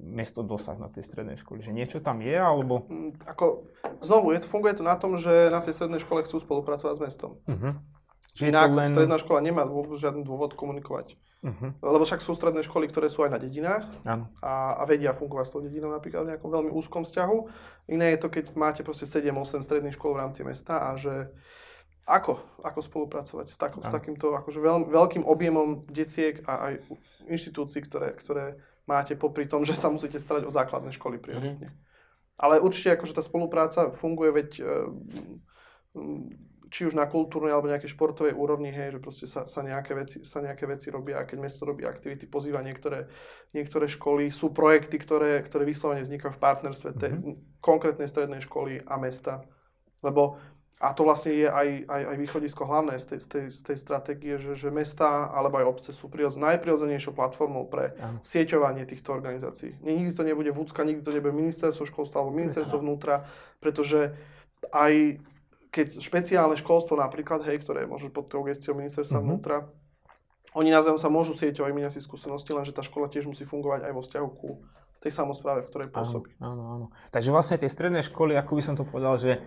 [0.05, 1.63] mesto dosah na tej strednej škole?
[1.63, 2.85] Že niečo tam je, alebo...
[2.85, 3.65] Mm, Ako,
[4.05, 7.01] znovu, je to, funguje to na tom, že na tej strednej škole chcú spolupracovať s
[7.01, 7.31] mestom.
[7.49, 7.73] Uh-huh.
[8.39, 8.89] Že Inak len...
[8.95, 11.19] stredná škola nemá vôbec žiadny dôvod komunikovať.
[11.39, 11.71] Uh-huh.
[11.83, 13.87] Lebo však sú stredné školy, ktoré sú aj na dedinách
[14.43, 17.37] a, a vedia fungovať s tou dedinou napríklad v nejakom veľmi úzkom vzťahu.
[17.91, 21.31] Iné je to, keď máte proste 7-8 stredných škôl v rámci mesta a že
[22.07, 26.73] ako, ako spolupracovať s, takou, s takýmto akože veľ, veľkým objemom detiek a aj
[27.29, 28.59] inštitúcií, ktoré, ktoré
[28.89, 31.69] máte popri tom, že sa musíte starať o základné školy prioritne.
[32.39, 34.49] Ale určite akože tá spolupráca funguje, veď
[35.93, 39.97] mm, či už na kultúrnej alebo nejakej športovej úrovni, hej, že proste sa, sa, nejaké
[39.97, 43.09] veci, sa nejaké veci robia a keď mesto robí aktivity, pozýva niektoré,
[43.57, 47.11] niektoré školy, sú projekty, ktoré, ktoré vyslovene vznikajú v partnerstve tej
[47.59, 49.41] konkrétnej strednej školy a mesta.
[49.99, 50.37] Lebo
[50.79, 53.77] a to vlastne je aj, aj, aj východisko hlavné z tej, z tej, z tej
[53.83, 58.23] stratégie, že, že mesta alebo aj obce sú prirodz, najprirodzenejšou platformou pre Áno.
[58.23, 59.75] sieťovanie týchto organizácií.
[59.83, 63.27] Nikdy to nebude vúcka, nikdy to nebude ministerstvo školstva alebo ministerstvo vnútra,
[63.59, 64.15] pretože
[64.71, 65.19] aj
[65.69, 69.25] keď špeciálne školstvo napríklad, hej, ktoré je možno pod tou gestiou ministerstva Mhm.
[69.25, 69.57] vnútra,
[70.57, 73.93] oni navzájom sa môžu sieťovať, minia si skúsenosti, lenže tá škola tiež musí fungovať aj
[73.93, 74.49] vo vzťahu ku
[74.99, 76.29] tej samozpráve, v ktorej Áno, pôsobí.
[76.41, 76.85] áno, áno.
[77.13, 79.39] Takže vlastne tie stredné školy, ako by som to povedal, že,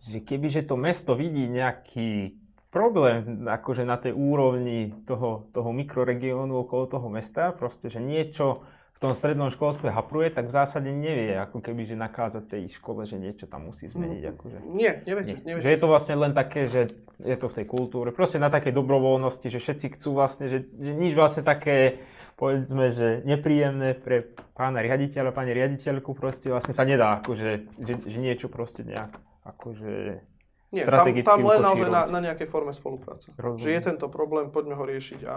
[0.00, 2.40] že kebyže to mesto vidí nejaký
[2.72, 8.64] problém akože na tej úrovni toho, toho mikroregiónu okolo toho mesta, proste, že niečo
[8.96, 13.04] v tom strednom školstve hapruje, tak v zásade nevie, ako keby, že nakázať tej škole,
[13.04, 14.22] že niečo tam musí zmeniť.
[14.32, 14.58] Akože.
[14.72, 15.44] Nie, neviete, Nie.
[15.44, 15.64] neviete.
[15.68, 18.72] Že je to vlastne len také, že je to v tej kultúre, proste na takej
[18.72, 22.00] dobrovoľnosti, že všetci chcú vlastne, že, že nič vlastne také,
[22.40, 28.18] povedzme, že nepríjemné pre pána riaditeľa, pani riaditeľku proste vlastne sa nedá, akože, že, že
[28.20, 29.12] niečo proste nejak,
[29.44, 30.24] akože
[30.72, 33.28] Nie, tam, strategicky tam len naozaj na, na nejakej forme spolupráce.
[33.36, 33.60] Rozumiem.
[33.60, 35.20] Že je tento problém, poďme ho riešiť.
[35.28, 35.36] A,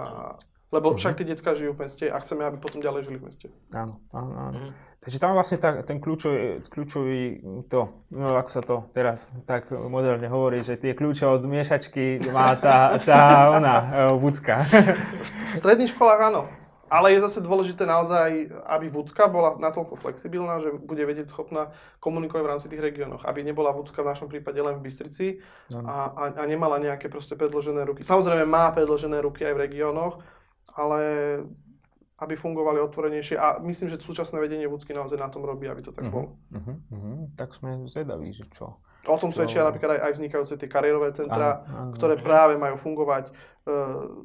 [0.69, 1.17] lebo však Mhm.
[1.17, 3.47] tí detská žijú v meste a chceme, aby potom ďalej žili v meste.
[3.73, 4.57] Áno, áno, áno.
[4.59, 4.71] Mhm.
[4.99, 7.21] Takže tam vlastne tá, ten kľúčový, kľúčový
[7.71, 12.51] to, no ako sa to teraz tak moderne hovorí, že tie kľúče od miešačky má
[12.59, 14.59] tá, tá ona, e, Vucka.
[14.59, 16.51] V stredných školách áno.
[16.89, 21.69] Ale je zase dôležité naozaj, aby vúcka bola natoľko flexibilná, že bude vedieť schopná
[22.01, 23.29] komunikovať v rámci tých regiónoch.
[23.29, 25.37] Aby nebola vúcka v našom prípade len v Bystrici
[25.85, 28.01] a, a, a nemala nejaké proste predložené ruky.
[28.01, 30.17] Samozrejme má predložené ruky aj v regiónoch,
[30.79, 30.99] ale
[32.17, 35.91] aby fungovali otvorenejšie a myslím, že súčasné vedenie Vúcky naozaj na tom robí, aby to
[35.91, 36.11] tak Mhm.
[36.11, 36.35] bolo.
[36.49, 37.17] Uh-huh, uh-huh.
[37.33, 38.75] Tak sme zvedaví, že čo.
[39.05, 41.91] O tom Čo- svedčia napríklad aj, aj vznikajúce tie kariérové centra, Áno, áno.
[41.95, 43.73] ktoré práve majú fungovať e,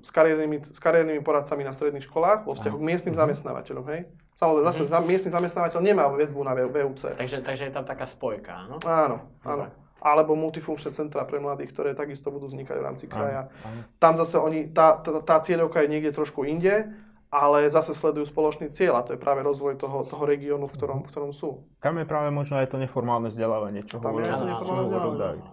[0.01, 3.21] s, kariérnymi, s kariérnymi poradcami na stredných školách vo vzťahu k miestnym Mhm.
[3.21, 4.01] zamestnávateľom, hej?
[4.35, 7.15] Samozrejme, zase za, miestny zamestnávateľ nemá väzbu na VUC.
[7.15, 8.83] Takže, takže je tam taká spojka, áno?
[8.83, 9.71] Áno, áno.
[10.05, 13.49] Alebo multifunkčné centra pre mladých, ktoré takisto budú vznikať v rámci kraja.
[13.65, 13.89] Áno.
[13.97, 16.93] Tam zase oni, tá, tá, tá cieľovka je niekde trošku inde,
[17.35, 20.99] ale zase sledujú spoločný cieľ a to je práve rozvoj toho, toho regiónu, v ktorom,
[21.03, 21.67] v ktorom sú.
[21.83, 24.31] Tam je práve možno aj to neformálne vzdelávanie, čo hovoril,
[24.63, 25.19] čo.
[25.19, 25.45] David.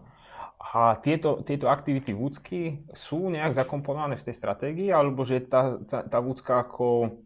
[0.61, 6.05] A tieto, tieto aktivity vúcky sú nejak zakomponované v tej stratégii, alebo že tá, tá,
[6.05, 7.17] tá vúcka ako,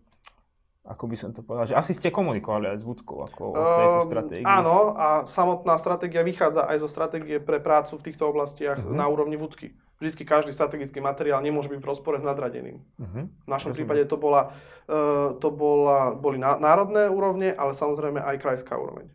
[0.86, 4.00] ako by som to povedal, že asi ste komunikovali aj s vúckou ako o tejto
[4.00, 4.46] Ehm, stratégii.
[4.48, 8.94] áno, a samotná stratégia vychádza aj zo stratégie pre prácu v týchto oblastiach Mhm.
[8.94, 9.74] na úrovni vúcky.
[9.96, 12.84] Vždycky každý strategický materiál nemôže byť v rozpore s nadradeným.
[12.96, 13.26] Uh-huh.
[13.26, 13.88] V našom Rozumiem.
[13.96, 14.52] prípade to, bola,
[14.84, 15.00] e,
[15.40, 19.08] to bola, boli ná- národné úrovne, ale samozrejme aj krajská úroveň.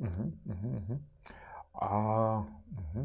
[0.00, 0.98] Uh-huh, uh-huh, uh-huh.
[1.76, 1.88] A,
[2.48, 3.04] uh-huh.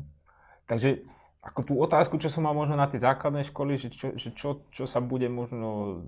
[0.64, 1.04] Takže
[1.50, 4.62] ako tú otázku, čo som mal možno na tie základné školy, že čo, že čo,
[4.70, 6.00] čo sa bude možno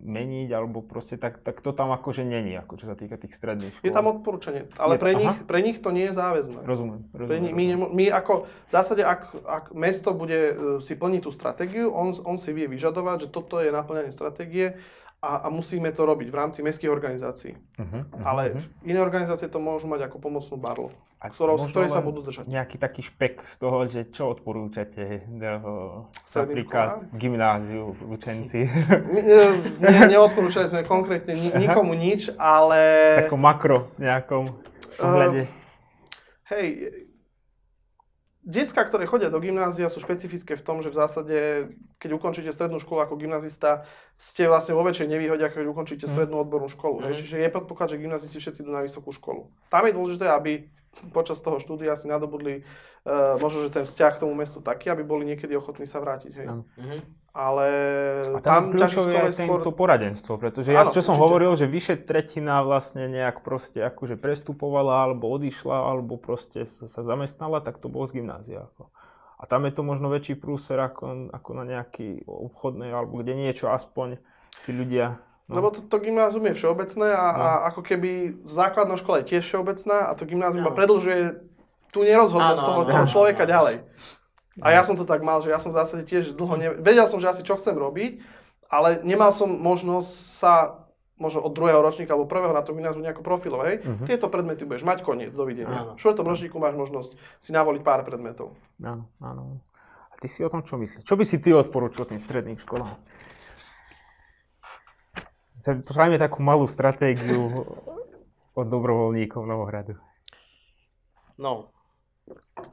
[0.00, 3.76] meniť, alebo proste tak, tak to tam akože není, ako čo sa týka tých stredných
[3.76, 3.84] škôl.
[3.84, 5.20] Je tam odporúčanie, ale Je pre, aha.
[5.20, 6.64] nich, pre nich to nie je záväzné.
[6.64, 7.42] Rozumiem, Pre rozumiem.
[7.42, 11.30] ni- my, nemo- my ako, v zásade, ak, ak mesto bude e, si plniť tú
[11.30, 14.80] stratégiu, on, on si vie vyžadovať, že toto je naplňanie stratégie
[15.22, 17.56] a, a musíme to robiť v rámci mestských organizácií.
[17.56, 18.86] Uh-huh, uh-huh, Ale uh-huh.
[18.86, 20.88] iné organizácie to môžu mať ako pomocnú barlu,
[21.18, 22.44] A ktorou, možno ktorej sa budú držať.
[22.46, 26.04] Nejaký taký špek z toho, že čo odporúčate Stredným
[26.36, 28.68] napríklad gymnáziu v Lučenci.
[29.12, 29.42] My, e,
[29.80, 32.80] ne, neodporúčali sme konkrétne ni, nikomu nič, ale...
[33.16, 34.52] v takom makro nejakom
[35.00, 35.48] ohľade.
[36.46, 36.66] Hej,
[38.46, 41.38] Decka, ktoré chodia do gymnázia, sú špecifické v tom, že v zásade,
[41.98, 46.70] keď ukončíte strednú školu ako gymnazista, ste vlastne vo väčšej nevýhode, keď ukončíte strednú odbornú
[46.70, 47.02] školu.
[47.02, 47.12] Hej.
[47.12, 47.20] Mhm.
[47.26, 49.50] Čiže je predpoklad, že gymnazisti všetci idú na vysokú školu.
[49.66, 50.70] Tam je dôležité, aby
[51.10, 52.62] počas toho štúdia si nadobudli
[53.06, 56.32] uh, možno, že ten vzťah k tomu mestu taký, aby boli niekedy ochotní sa vrátiť.
[56.34, 56.46] Hej.
[56.76, 56.98] Mhm.
[57.30, 57.68] Ale
[58.32, 61.20] A tam, ťaží kľúčové je skôr- tento poradenstvo, pretože ja, Áno, čo som určite.
[61.22, 67.04] hovoril, že vyše tretina vlastne nejak proste akože prestupovala, alebo odišla, alebo proste sa, sa
[67.04, 68.72] zamestnala, tak to bolo z gymnázia.
[68.72, 68.88] Ako.
[69.36, 73.68] A tam je to možno väčší prúser ako, ako na nejaký obchodnej, alebo kde niečo
[73.68, 74.16] aspoň
[74.64, 75.20] tí ľudia...
[75.44, 75.60] No.
[75.60, 77.38] Lebo to, to gymnázium je všeobecné a, No.
[77.38, 78.10] a ako keby
[78.42, 80.80] základná škola je tiež všeobecná a to gymnázium iba Áno.
[80.80, 81.36] predlžuje
[81.96, 83.52] tú nerozhodnosť Áno, toho, áno, toho človeka áno.
[83.56, 83.76] ďalej.
[84.60, 86.68] A ja som to tak mal, že ja som v zásade tiež dlho ne...
[86.76, 88.20] Vedel som, že asi čo chcem robiť,
[88.68, 90.54] ale nemal som možnosť sa
[91.16, 93.84] možno od druhého ročníka alebo prvého na to gymnáziu nejako profilovať.
[93.84, 94.04] Mhm.
[94.04, 95.72] Tieto predmety budeš mať koniec, dovidenia.
[95.72, 95.92] V Áno.
[95.96, 98.52] štvrtom ročníku máš možnosť si navoliť pár predmetov.
[98.84, 99.60] Áno, áno.
[100.12, 101.04] A ty si o tom čo myslíš?
[101.04, 102.96] Čo by si ty odporúčil tým stredným školám?
[105.60, 107.64] Spravíme takú malú stratégiu
[108.56, 109.98] od dobrovoľníkov Novohradu.
[111.36, 111.68] No,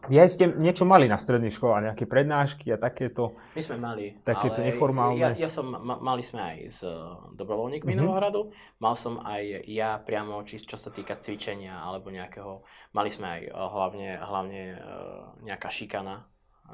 [0.10, 3.38] Vy aj ste niečo mali na stredných školách, nejaké prednášky a takéto.
[3.54, 4.04] my sme mali.
[4.26, 5.20] Takéto neformálne.
[5.20, 6.94] Ja, ja som, ma, mali sme aj s eh,
[7.38, 8.00] dobrovoľníkmi Mhm.
[8.00, 8.08] mm-hmm.
[8.10, 8.42] Novohradu.
[8.82, 12.66] Mal som aj ja priamo, či, čo sa týka cvičenia alebo nejakého,
[12.98, 16.26] mali sme aj eh, hlavne, hlavne eh, nejaká šikana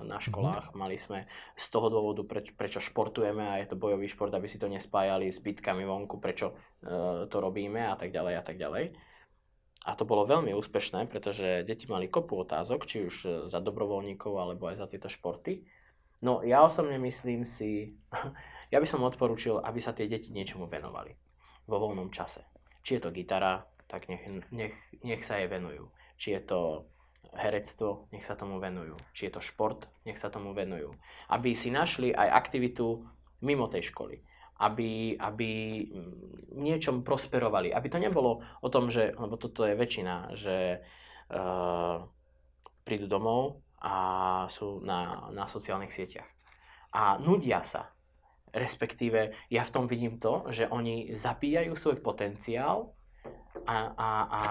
[0.06, 0.78] na školách.
[0.78, 1.26] Mali sme
[1.58, 5.28] z toho dôvodu, preč, prečo športujeme a je to bojový šport, aby si to nespájali
[5.34, 6.54] s bitkami vonku, prečo
[6.86, 9.09] eh, to robíme a tak ďalej a tak ďalej.
[9.88, 14.34] A to bolo veľmi úspešné, pretože deti mali kopu otázok, či už eh, za dobrovoľníkov
[14.36, 15.64] alebo aj za tieto športy.
[16.20, 17.96] No ja osobne myslím si,
[18.74, 21.16] ja by som odporúčil, aby sa tie deti niečomu venovali
[21.70, 22.44] vo voľnom čase.
[22.84, 25.90] Či je to gitara, tak nech, nech, nech sa jej venujú.
[26.20, 26.60] Či je to
[27.34, 28.98] herectvo, nech sa tomu venujú.
[29.14, 30.94] Či je to šport, nech sa tomu venujú.
[31.30, 33.06] Aby si našli aj aktivitu
[33.46, 34.22] mimo tej školy.
[34.60, 35.50] Aby, aby
[35.88, 37.72] mm, niečom prosperovali.
[37.72, 40.84] Aby to nebolo o tom, že, lebo toto je väčšina, že
[41.32, 42.04] uh,
[42.84, 43.96] prídu domov a
[44.52, 46.28] sú na, na sociálnych sieťach.
[46.92, 47.96] A nudia sa.
[48.50, 52.98] Respektíve, ja v tom vidím to, že oni zabíjajú svoj potenciál
[53.70, 54.42] a, a, a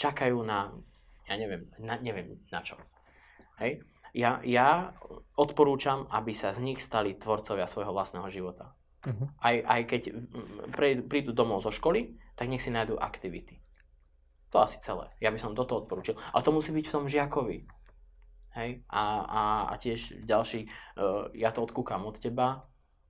[0.00, 0.72] čakajú na,
[1.28, 2.80] ja neviem, na, neviem na čo.
[3.60, 3.84] Hej?
[4.16, 4.96] Ja, ja
[5.36, 8.72] odporúčam, aby sa z nich stali tvorcovia svojho vlastného života.
[9.04, 9.24] Mhm.
[9.38, 10.72] Aj, aj keď mm,
[11.04, 13.60] prídu domov zo školy, tak nech si nájdú aktivity.
[14.48, 15.10] To asi celé.
[15.18, 16.14] Ja by som toto odporúčil.
[16.30, 17.66] Ale to musí byť v tom žiakovi.
[18.54, 18.86] Hej?
[18.86, 22.62] A, a, a tiež ďalší, uh, ja to odkúkam od teba,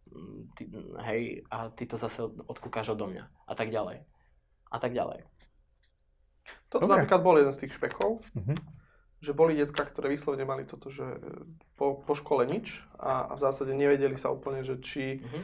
[0.06, 0.62] mm, ty,
[1.04, 3.24] hej, a ty to zase od- odkúkaš odo mňa.
[3.44, 4.08] A tak ďalej.
[4.66, 5.28] A tak ďalej.
[6.66, 7.04] Toto Dobre.
[7.04, 8.54] napríklad bol jeden z tých špechov, Mhm.
[9.20, 11.18] že boli decka, ktoré vyslovene mali toto, že e,
[11.76, 15.40] po, po škole nič a, a v zásade nevedeli sa úplne, že či, Mhm.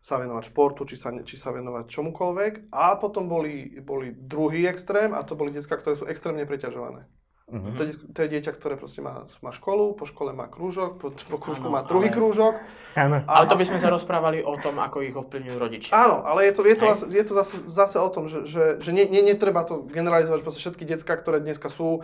[0.00, 2.72] Sa venovať športu, či sa, či sa venovať čomukoľvek.
[2.72, 7.04] A potom boli, boli druhý extrém a to boli detská, ktoré sú extrémne preťažované.
[7.50, 7.70] Mhm.
[7.76, 11.10] To, je, to je dieťa, ktoré proste má, má školu, po škole má krúžok, po,
[11.10, 12.54] po krúžku Áno, má druhý ale- krúžok.
[12.94, 13.22] Áno.
[13.26, 15.90] Ale to by sme sa rozprávali o tom, ako ich ovplyvňujú rodičia.
[15.94, 18.64] Áno, ale je to, je to, zase, je to zase, zase o tom, že, že,
[18.82, 22.02] že nie, nie, netreba to generalizovať, že proste všetky decka, ktoré dneska sú,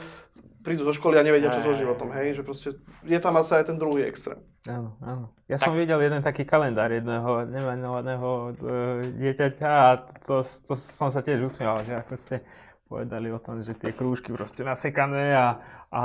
[0.66, 1.86] prídu zo školy a nevedia, čo so Hej.
[1.86, 2.74] životom, hej, že proste
[3.06, 4.42] je tam asi aj ten druhý extrém.
[4.66, 5.30] Áno, áno.
[5.46, 8.74] Ja som videl jeden taký kalendár jedného nemenovaného e,
[9.14, 9.88] dieťaťa a
[10.26, 12.42] to, to som sa tiež usmieval, že ako ste
[12.86, 15.58] povedali o tom, že tie krúžky proste nasekané a,
[15.90, 16.02] a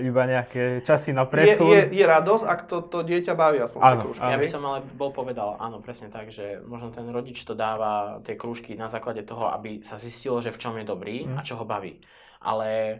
[0.00, 1.68] iba nejaké časy na Je, presun.
[1.68, 4.24] je, je radosť, ak to, to dieťa baví aspoň Áno, tie krúžky.
[4.24, 8.24] Ja by som ale bol povedal, áno, presne tak, že možno ten rodič to dáva
[8.24, 11.36] tie krúžky na základe toho, aby sa zistilo, že v čom je dobrý Mm.
[11.36, 12.00] a čo ho baví.
[12.40, 12.96] Ale e,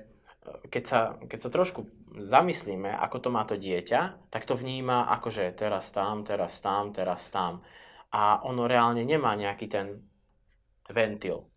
[0.69, 5.33] keď sa, keď sa trošku zamyslíme, ako to má to dieťa, tak to vníma ako,
[5.33, 7.65] že teraz tam, teraz tam, teraz tam.
[8.13, 10.05] A ono reálne nemá nejaký ten
[10.93, 11.49] ventil.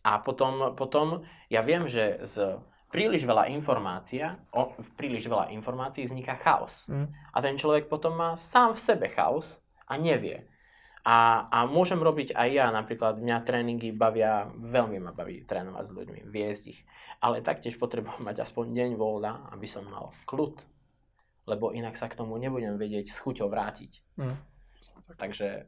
[0.00, 2.56] A potom, potom ja viem, že z
[2.90, 6.90] príliš veľa informácia, o, príliš veľa informácií vzniká chaos.
[6.90, 7.08] Mm.
[7.32, 10.50] A ten človek potom má sám v sebe chaos a nevie.
[11.00, 15.96] A, a môžem robiť aj ja, napríklad mňa tréningy bavia, veľmi ma baví trénovať s
[15.96, 16.80] ľuďmi, viesť ich.
[17.24, 20.60] Ale taktiež potrebujem mať aspoň deň voľna, aby som mal kľud.
[21.48, 23.92] Lebo inak sa k tomu nebudem vedieť s chuťou vrátiť.
[24.20, 24.36] Mm.
[25.16, 25.64] Takže,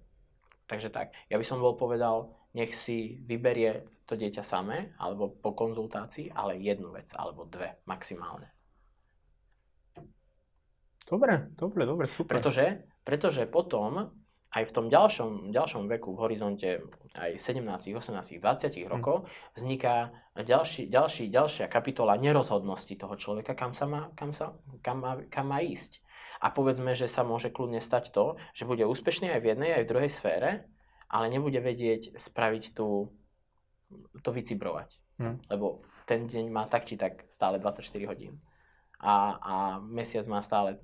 [0.73, 1.13] takže tak.
[1.29, 6.57] Ja by som bol povedal, nech si vyberie to dieťa samé, alebo po konzultácii, ale
[6.57, 8.49] jednu vec, alebo dve maximálne.
[11.05, 12.41] Dobre, dobre, dobre, super.
[12.41, 14.17] Pretože, pretože potom
[14.53, 16.85] aj v tom ďalšom, ďalšom veku, v horizonte
[17.17, 23.89] aj 17, 18, 20 rokov, vzniká ďalší, ďalší, ďalšia kapitola nerozhodnosti toho človeka, kam, sa
[23.89, 26.05] má, kam, sa, kam, má, kam má ísť.
[26.43, 29.83] A povedzme, že sa môže kľudne stať to, že bude úspešný aj v jednej, aj
[29.87, 30.51] v druhej sfére,
[31.07, 33.15] ale nebude vedieť spraviť tú,
[34.27, 34.99] to vycibrovať.
[35.23, 35.39] Hm.
[35.47, 38.43] Lebo ten deň má tak či tak stále 24 hodín.
[38.99, 40.83] A, a mesiac má stále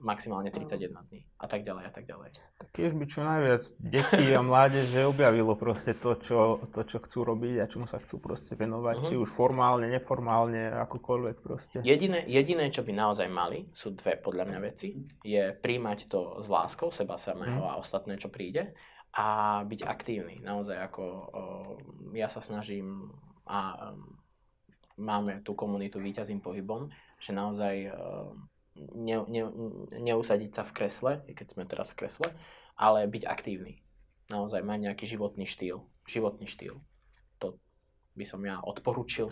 [0.00, 2.28] maximálne 31 dní a tak ďalej a tak ďalej.
[2.72, 7.60] Tiež by čo najviac detí a mládeže objavilo proste to čo, to, čo chcú robiť
[7.60, 9.04] a čomu sa chcú proste venovať, Mhm.
[9.04, 11.76] či už formálne, neformálne, akokoľvek proste.
[11.84, 14.96] Jediné, jediné, čo by naozaj mali, sú dve podľa mňa veci.
[15.20, 18.72] Je príjmať to s láskou, seba samého a ostatné, čo príde
[19.12, 20.40] a byť aktívny.
[20.40, 21.20] Naozaj ako o,
[22.16, 23.12] ja sa snažím
[23.44, 24.16] a um,
[24.96, 26.88] máme tú komunitu Výťazím pohybom,
[27.20, 28.48] že naozaj um,
[28.96, 29.42] ne, ne,
[30.00, 32.32] neusadiť sa v kresle, keď sme teraz v kresle,
[32.82, 33.78] ale byť aktívny.
[34.26, 35.86] Naozaj mať nejaký životný štýl.
[36.10, 36.82] Životný štýl.
[37.38, 37.54] To
[38.18, 39.30] by som ja odporučil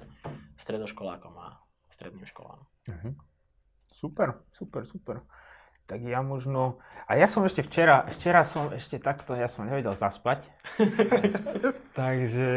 [0.55, 1.59] stredoškolákom a
[1.90, 2.62] stredným školám.
[2.86, 3.18] Mhm.
[3.90, 5.26] Super, super, super.
[5.90, 6.78] Tak ja možno...
[7.11, 10.46] A ja som ešte včera, včera som ešte takto, ja som nevedel zaspať.
[11.98, 12.51] takže,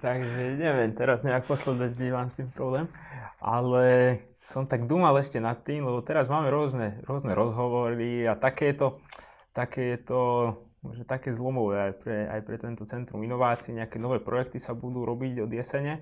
[0.00, 2.88] takže neviem, teraz nejak posledné dni mám s tým problém.
[3.36, 9.04] Ale som tak dúmal ešte nad tým, lebo teraz máme rôzne, rôzne rozhovory a takéto,
[9.52, 14.72] takéto možno také zlomové aj pre, aj pre tento Centrum inovácií, nejaké nové projekty sa
[14.72, 16.00] budú robiť od jesene.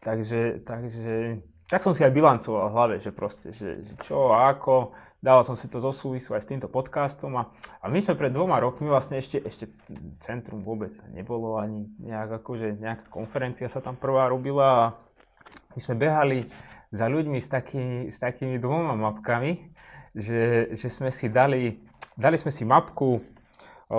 [0.00, 4.48] Takže, takže tak som si aj bilancoval v hlave, že proste, že, že čo a
[4.48, 8.16] ako, dával som si to zo súvisu aj s týmto podcastom a, a my sme
[8.16, 9.68] pred dvoma rokmi vlastne ešte, ešte
[10.18, 14.84] centrum vôbec nebolo ani nejak akože nejaká konferencia sa tam prvá robila a
[15.76, 16.48] my sme behali
[16.90, 19.62] za ľuďmi s, taký, s takými dvoma mapkami,
[20.16, 21.78] že, že sme si dali,
[22.20, 23.24] dali sme si mapku,
[23.88, 23.98] o,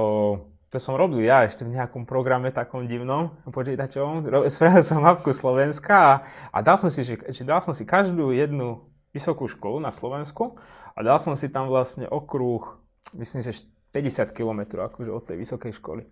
[0.72, 5.96] to som robil ja ešte v nejakom programe takom divnom počítačovom, spravil som mapku Slovenska
[5.98, 6.14] a,
[6.54, 10.56] a dal, som si, že, že dal som si každú jednu vysokú školu na Slovensku
[10.96, 12.80] a dal som si tam vlastne okruh,
[13.20, 16.08] myslím, že 50 km akože od tej vysokej školy.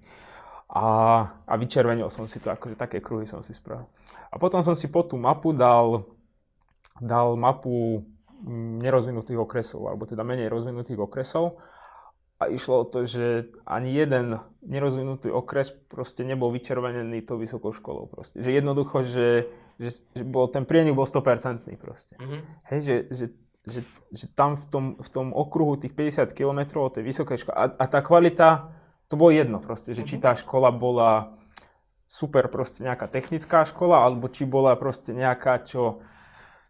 [0.69, 0.85] A,
[1.49, 3.89] a vyčervenil som si to, akože také kruhy som si spravil.
[4.29, 6.05] A potom som si po tú mapu dal,
[7.01, 8.05] dal mapu
[8.45, 11.57] mm, nerozvinutých okresov, alebo teda menej rozvinutých okresov.
[12.39, 18.07] A išlo o to, že ani jeden nerozvinutý okres proste nebol vyčervenený tou vysokou školou.
[18.07, 18.39] Proste.
[18.39, 22.15] Že jednoducho, že, že, že bol, ten prienik bol 100% proste.
[22.15, 22.37] Mhm.
[22.71, 23.25] Hej, že, že,
[23.67, 23.79] že,
[24.15, 27.63] že tam v tom, v tom okruhu tých 50 km od tej vysokej školy, a,
[27.75, 28.71] a tá kvalita,
[29.11, 31.35] to bolo jedno proste, že či tá škola bola
[32.09, 36.01] super proste nejaká technická škola, alebo či bola proste nejaká, čo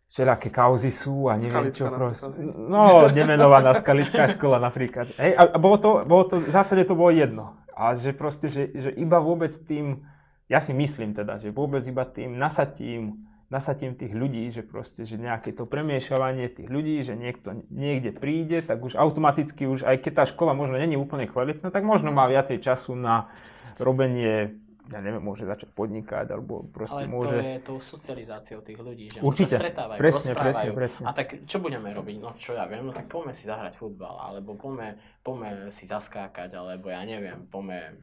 [0.09, 2.41] všelijaké kauzy sú a neviem Skalická čo proste.
[2.41, 5.13] No, nemenovaná skalická škola napríklad.
[5.21, 7.61] Hej, a bolo to, bolo to, v zásade to bolo jedno.
[7.77, 10.01] A že proste, že, že iba vôbec tým,
[10.49, 15.17] ja si myslím teda, že vôbec iba tým nasatím nasatím tých ľudí, že proste, že
[15.17, 20.21] nejaké to premiešavanie tých ľudí, že niekto niekde príde, tak už automaticky už, aj keď
[20.21, 23.33] tá škola možno není úplne kvalitná, tak možno má viacej času na
[23.81, 24.53] robenie
[24.89, 27.37] ja neviem, môže začať podnikať, alebo proste Ale môže...
[27.37, 29.55] to je tou socializáciou tých ľudí, že Určite.
[29.55, 31.03] sa stretávajú, Presne, presne, presne.
[31.05, 32.15] A tak čo budeme robiť?
[32.17, 36.49] No čo ja viem, no tak poďme si zahrať futbal, alebo poďme, poďme si zaskákať,
[36.57, 38.01] alebo ja neviem, poďme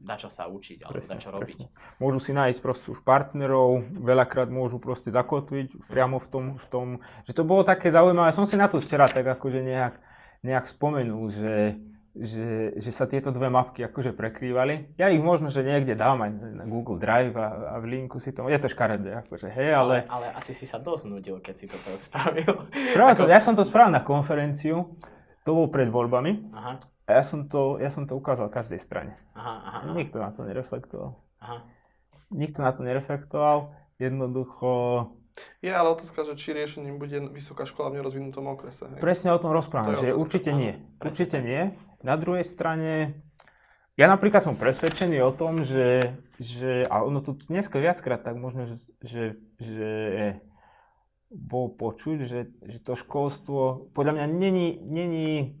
[0.00, 1.58] na čo sa učiť, alebo na čo robiť.
[2.00, 6.66] Môžu si nájsť proste už partnerov, veľakrát môžu proste zakotviť už priamo v tom, v
[6.66, 6.86] tom,
[7.28, 8.32] že to bolo také zaujímavé.
[8.32, 9.94] Som si na to včera tak akože nejak,
[10.40, 11.76] nejak spomenul, že,
[12.10, 14.98] že, že sa tieto dve mapky akože prekrývali.
[14.98, 18.34] Ja ich možno, že niekde dám aj na Google Drive a, a v linku si
[18.34, 20.04] to, je to škaredé, akože hej, ale...
[20.10, 20.26] ale...
[20.26, 22.66] ale asi si sa dosť nudil, keď si toto spravil.
[22.74, 24.98] Spravil som, ja som to spravil na konferenciu,
[25.46, 26.72] to bol pred voľbami Aha,
[27.06, 29.14] a ja som to, ja som to ukázal každej strane.
[29.32, 31.14] aha, aha, aha, Nikto na to nereflektoval.
[31.38, 31.62] aha.
[32.30, 33.70] Nikto na to nereflektoval,
[34.02, 34.70] jednoducho...
[35.64, 38.90] Je ale otázka, že či riešením bude vysoká škola v nerozvinutom okrese.
[38.92, 39.00] Hej.
[39.00, 40.20] Presne o tom rozprávam, To že otázka.
[40.20, 40.72] určite nie.
[40.98, 41.62] presne Určite nie.
[42.00, 43.20] Na druhej strane,
[44.00, 48.64] ja napríklad som presvedčený o tom, že, že a ono tu dneska viackrát tak možno,
[48.64, 49.24] že, že,
[49.60, 49.92] že
[51.30, 55.60] bol počuť, že, že to školstvo podľa mňa není, není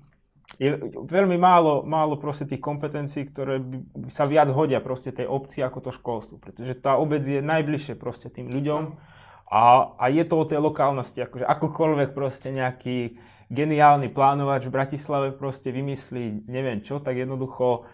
[0.58, 0.74] je
[1.06, 5.78] veľmi málo, málo proste tých kompetencií, ktoré by sa viac hodia proste tej obci ako
[5.78, 8.98] to školstvo, pretože tá obec je najbližšie proste tým ľuďom
[9.46, 13.20] a, a je to o tej lokálnosti, akože akokoľvek proste nejaký
[13.50, 17.84] geniálny plánovač v Bratislave proste vymyslí neviem čo, tak jednoducho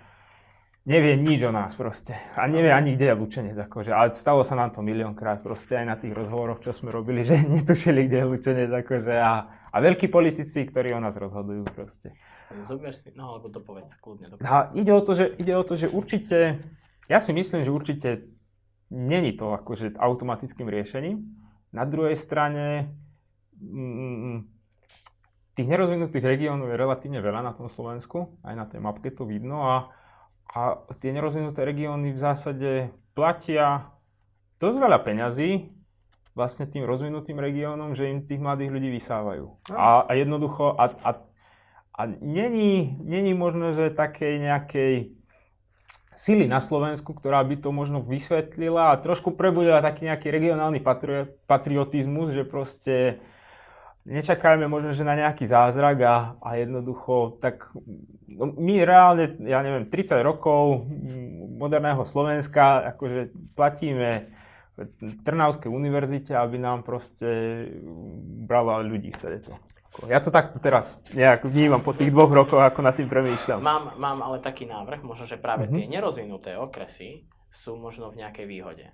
[0.86, 2.14] nevie nič o nás proste.
[2.38, 3.90] A nevie ani, kde je Lučenec, akože.
[3.90, 7.42] Ale stalo sa nám to miliónkrát proste aj na tých rozhovoroch, čo sme robili, že
[7.56, 9.14] netušili, kde je Lučenec, akože.
[9.18, 12.14] A, a veľkí politici, ktorí o nás rozhodujú proste.
[12.62, 14.46] Zober si, no alebo dopovedz, kľudne dopovedz.
[14.46, 16.62] A ide o to, že, ide o to, že určite,
[17.10, 18.08] ja si myslím, že určite
[18.94, 21.26] není to akože automatickým riešením.
[21.74, 22.94] Na druhej strane,
[23.58, 24.55] mm,
[25.56, 29.64] tých nerozvinutých regiónov je relatívne veľa na tom Slovensku, aj na tej mapke to vidno
[29.64, 29.76] a,
[30.52, 30.60] a
[31.00, 32.70] tie nerozvinuté regióny v zásade
[33.16, 33.88] platia
[34.60, 35.72] dosť veľa peňazí
[36.36, 39.72] vlastne tým rozvinutým regiónom, že im tých mladých ľudí vysávajú.
[39.72, 41.10] A, a jednoducho, a, a,
[41.96, 45.16] a není, není možno, že takej nejakej
[46.12, 51.32] sily na Slovensku, ktorá by to možno vysvetlila a trošku prebudila taký nejaký regionálny patri-
[51.48, 53.24] patriotizmus, že proste
[54.06, 57.74] nečakajme možno, že na nejaký zázrak a, a jednoducho, tak
[58.30, 64.30] no, my reálne, ja neviem, 30 rokov mm, moderného Slovenska, akože platíme
[65.24, 67.26] Trnavskej univerzite, aby nám proste
[68.44, 69.56] brala ľudí z to.
[70.04, 73.64] Ja to takto teraz nejak vnímam po tých dvoch rokoch, ako nad tým premýšľam.
[73.64, 75.72] Mám, mám ale taký návrh, možno, že práve Mhm.
[75.72, 78.86] tie nerozvinuté okresy sú možno v nejakej výhode.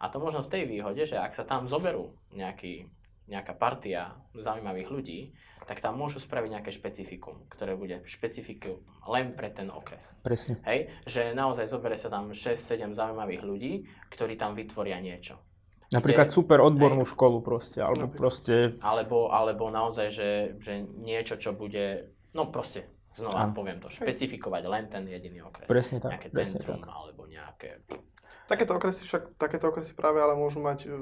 [0.00, 2.88] A to možno v tej výhode, že ak sa tam zoberú nejaký,
[3.26, 5.20] nejaká partia zaujímavých ľudí,
[5.66, 10.14] tak tam môžu spraviť nejaké špecifikum, ktoré bude špecifikum len pre ten okres.
[10.22, 10.62] Presne.
[10.62, 10.94] Hej?
[11.04, 13.72] Že naozaj zobere sa tam 6-7 zaujímavých ľudí,
[14.08, 15.42] ktorí tam vytvoria niečo.
[15.86, 18.18] Napríklad Kde- super odbornú školu proste, alebo Napríklad.
[18.18, 23.54] proste, Alebo, alebo naozaj, že, že niečo, čo bude, no proste, znova Áno.
[23.54, 25.66] poviem to, špecifikovať len ten jediný okres.
[25.66, 26.90] presne tak, nejaké presne centrum tak.
[26.90, 27.82] alebo nejaké...
[28.46, 30.94] Takéto okresy však, takéto okresy práve ale môžu mať uh,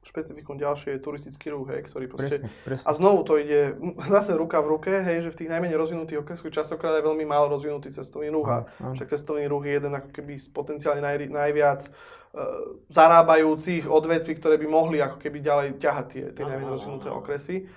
[0.00, 2.40] špecifikum ďalšie turistický ruch, hej, ktorý proste...
[2.40, 2.86] Presne, presne.
[2.88, 3.76] A znovu to ide
[4.16, 7.52] zase ruka v ruke, hej, že v tých najmenej rozvinutých okresoch častokrát je veľmi málo
[7.52, 8.48] rozvinutý cestovný ruch.
[8.48, 8.64] A
[8.96, 14.56] však cestovný ruch je jeden ako keby z potenciálne naj, najviac uh, zarábajúcich odvetví, ktoré
[14.56, 17.68] by mohli ako keby ďalej ťahať tie, tie najmenej rozvinuté okresy.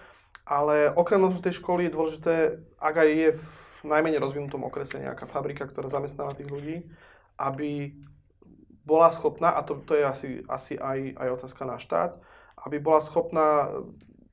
[0.48, 2.34] Ale okrem možno tej školy je dôležité,
[2.80, 3.44] ak aj je v
[3.84, 6.88] najmenej rozvinutom okrese nejaká fabrika, ktorá zamestnáva tých ľudí,
[7.36, 7.92] aby
[8.84, 12.20] bola schopná, a to, to je asi, asi aj, aj otázka na štát,
[12.68, 13.72] aby bola schopná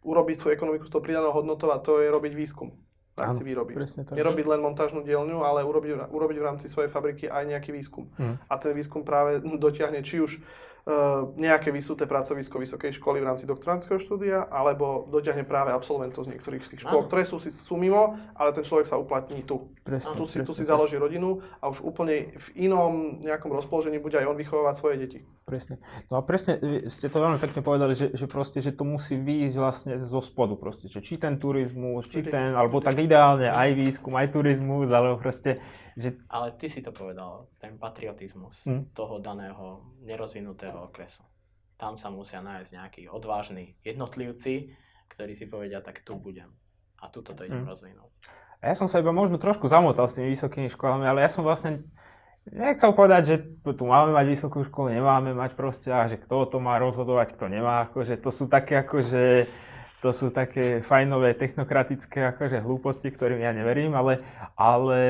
[0.02, 2.72] urobiť svoju ekonomiku s tou pridanou hodnotou a to je robiť výskum
[3.14, 3.76] v rámci výroby.
[3.76, 4.16] tak.
[4.16, 8.08] Nerobiť len montážnu dielňu, ale urobiť, urobiť v rámci svojej fabriky aj nejaký výskum.
[8.16, 8.48] Mhm.
[8.48, 10.69] A ten výskum práve dotiahne či už uh,
[11.36, 16.62] nejaké vysuté pracovisko vysokej školy v rámci doktorandského štúdia, alebo dotiahne práve absolventov z niektorých
[16.66, 19.70] z tých škôl, ktoré sú, sú mimo, ale ten človek sa uplatní tu.
[19.82, 23.98] Presne, Tu si, tu si presne, založí rodinu a už úplne v inom nejakom rozpoložení
[23.98, 25.18] bude aj on vychovávať svoje deti.
[25.46, 25.82] Presne.
[26.12, 29.56] No a presne, ste to veľmi pekne povedali, že, že proste, že to musí výjsť
[29.58, 34.14] vlastne zo spodu proste, že či ten turizmus, či ten, alebo tak ideálne aj výskum,
[34.14, 35.58] aj turizmus, alebo proste,
[35.96, 38.92] že Ale ty si to povedal, ten patriotizmus Hm.
[38.94, 41.22] toho daného nerozvinutého okresu.
[41.78, 44.74] Tam sa musia nájsť nejakí odvážni jednotlivci,
[45.08, 46.52] ktorí si povedia, tak tu budem.
[47.00, 47.70] A tuto to idem Hm.
[47.70, 48.10] rozvinúť.
[48.60, 51.40] A ja som sa iba možno trošku zamotal s tými vysokými školami, ale ja som
[51.40, 51.80] vlastne
[52.44, 56.58] nechcel povedať, že tu máme mať vysokú školu, nemáme mať proste, a že kto to
[56.60, 59.48] má rozhodovať, kto nemá, akože to sú také akože,
[60.04, 64.20] to sú také fajnové technokratické akože hlúposti, ktorým ja neverím, ale,
[64.56, 65.00] ale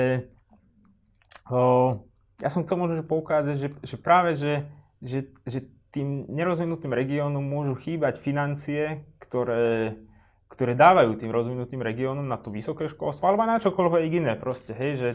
[2.41, 4.65] ja som chcel možno poukázať, že, že práve, že,
[5.03, 9.99] že, že tým nerozvinutým regiónom môžu chýbať financie, ktoré,
[10.47, 14.93] ktoré dávajú tým rozvinutým regiónom na to vysoké školstvo alebo na čokoľvek iné proste, hej,
[14.97, 15.11] že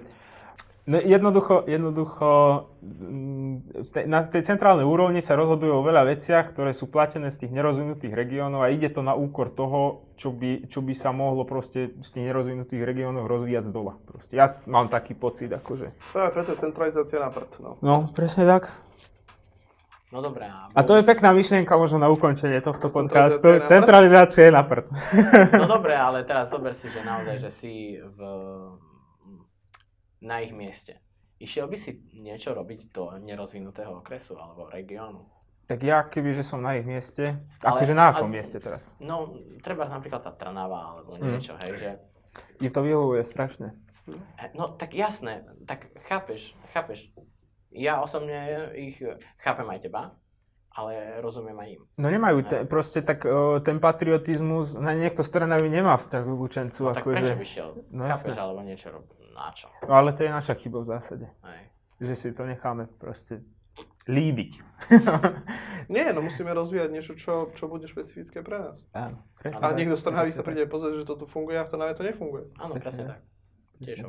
[0.85, 2.29] No jednoducho, jednoducho
[2.85, 7.51] mm, na tej centrálnej úrovni sa rozhodujú o veľa veciach, ktoré sú platené z tých
[7.57, 11.89] nerozvinutých regiónov a ide to na úkor toho, čo by, čo by sa mohlo proste
[12.05, 13.97] z tých nerozvinutých regiónov rozvíjať z dola.
[14.05, 14.37] Proste.
[14.37, 15.89] Ja mám taký pocit, akože.
[16.13, 17.51] Preto je centralizácia na prd.
[17.65, 17.71] No.
[17.81, 18.69] No, presne tak.
[20.13, 20.45] No dobré.
[20.53, 23.65] A, A to je pekná myšlienka možno na ukončenie tohto podcastu.
[23.65, 24.85] Centralizácia je na prd.
[25.57, 28.19] No dobre, ale teraz zober si, že naozaj, že si v,
[30.25, 30.97] na ich mieste.
[31.37, 35.29] Išiel by si niečo robiť do nerozvinutého okresu alebo regiónu?
[35.65, 38.93] Tak ja, keby že som na ich mieste, Ale- akože na akom mieste teraz?
[38.97, 41.89] No, treba napríklad tá Trnava alebo niečo, hej, že...
[42.59, 43.73] Im to vyhovuje strašne.
[44.53, 47.09] No tak jasné, tak chápeš, chápeš.
[47.73, 49.01] Ja osobne ich
[49.41, 50.13] chápem aj teba,
[50.69, 51.81] ale rozumiem aj im.
[51.97, 56.81] No nemajú te, proste tak o, ten patriotizmus, na niekto stranaví nemá vzťah k Lučencu,
[56.85, 57.35] No, tak prečo akože.
[57.35, 57.69] by šiel?
[57.89, 58.31] No chápeš, jasné.
[58.37, 59.09] alebo niečo robiť?
[59.35, 59.67] Na čo?
[59.83, 61.61] No ale to je naša chyba v zásade, Hej.
[61.99, 63.43] že si to necháme proste
[64.07, 64.51] líbiť.
[65.93, 68.77] Nie, no musíme rozvíjať niečo, čo, čo bude špecifické pre nás.
[68.95, 71.93] Áno, presne tak, niekto z presne sa príde pozrieť, že toto funguje a v Trnave
[71.97, 72.47] to nefunguje.
[72.57, 73.19] Áno, Presne presne tak.
[73.83, 73.99] Tiež.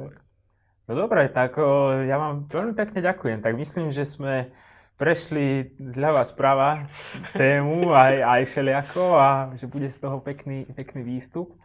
[0.87, 3.43] No dobre, tak o, ja vám veľmi pekne ďakujem.
[3.43, 4.55] Tak myslím, že sme
[4.95, 6.87] prešli zľava sprava
[7.35, 11.59] tému aj, aj všelijako a že bude z toho pekný, pekný výstup.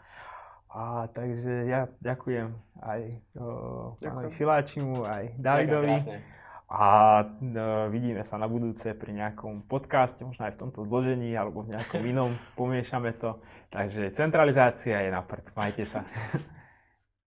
[0.71, 3.01] A takže ja ďakujem aj
[3.35, 3.45] o,
[3.99, 4.31] pánovi.
[4.31, 5.99] Siláčimu, aj Davidovi.
[6.71, 6.87] A
[7.43, 11.75] no, vidíme sa na budúce pri nejakom podcaste, možno aj v tomto zložení alebo v
[11.75, 13.35] nejakom inom, pomiešame to.
[13.67, 15.51] Takže centralizácia je na prd.
[15.59, 16.07] Majte sa.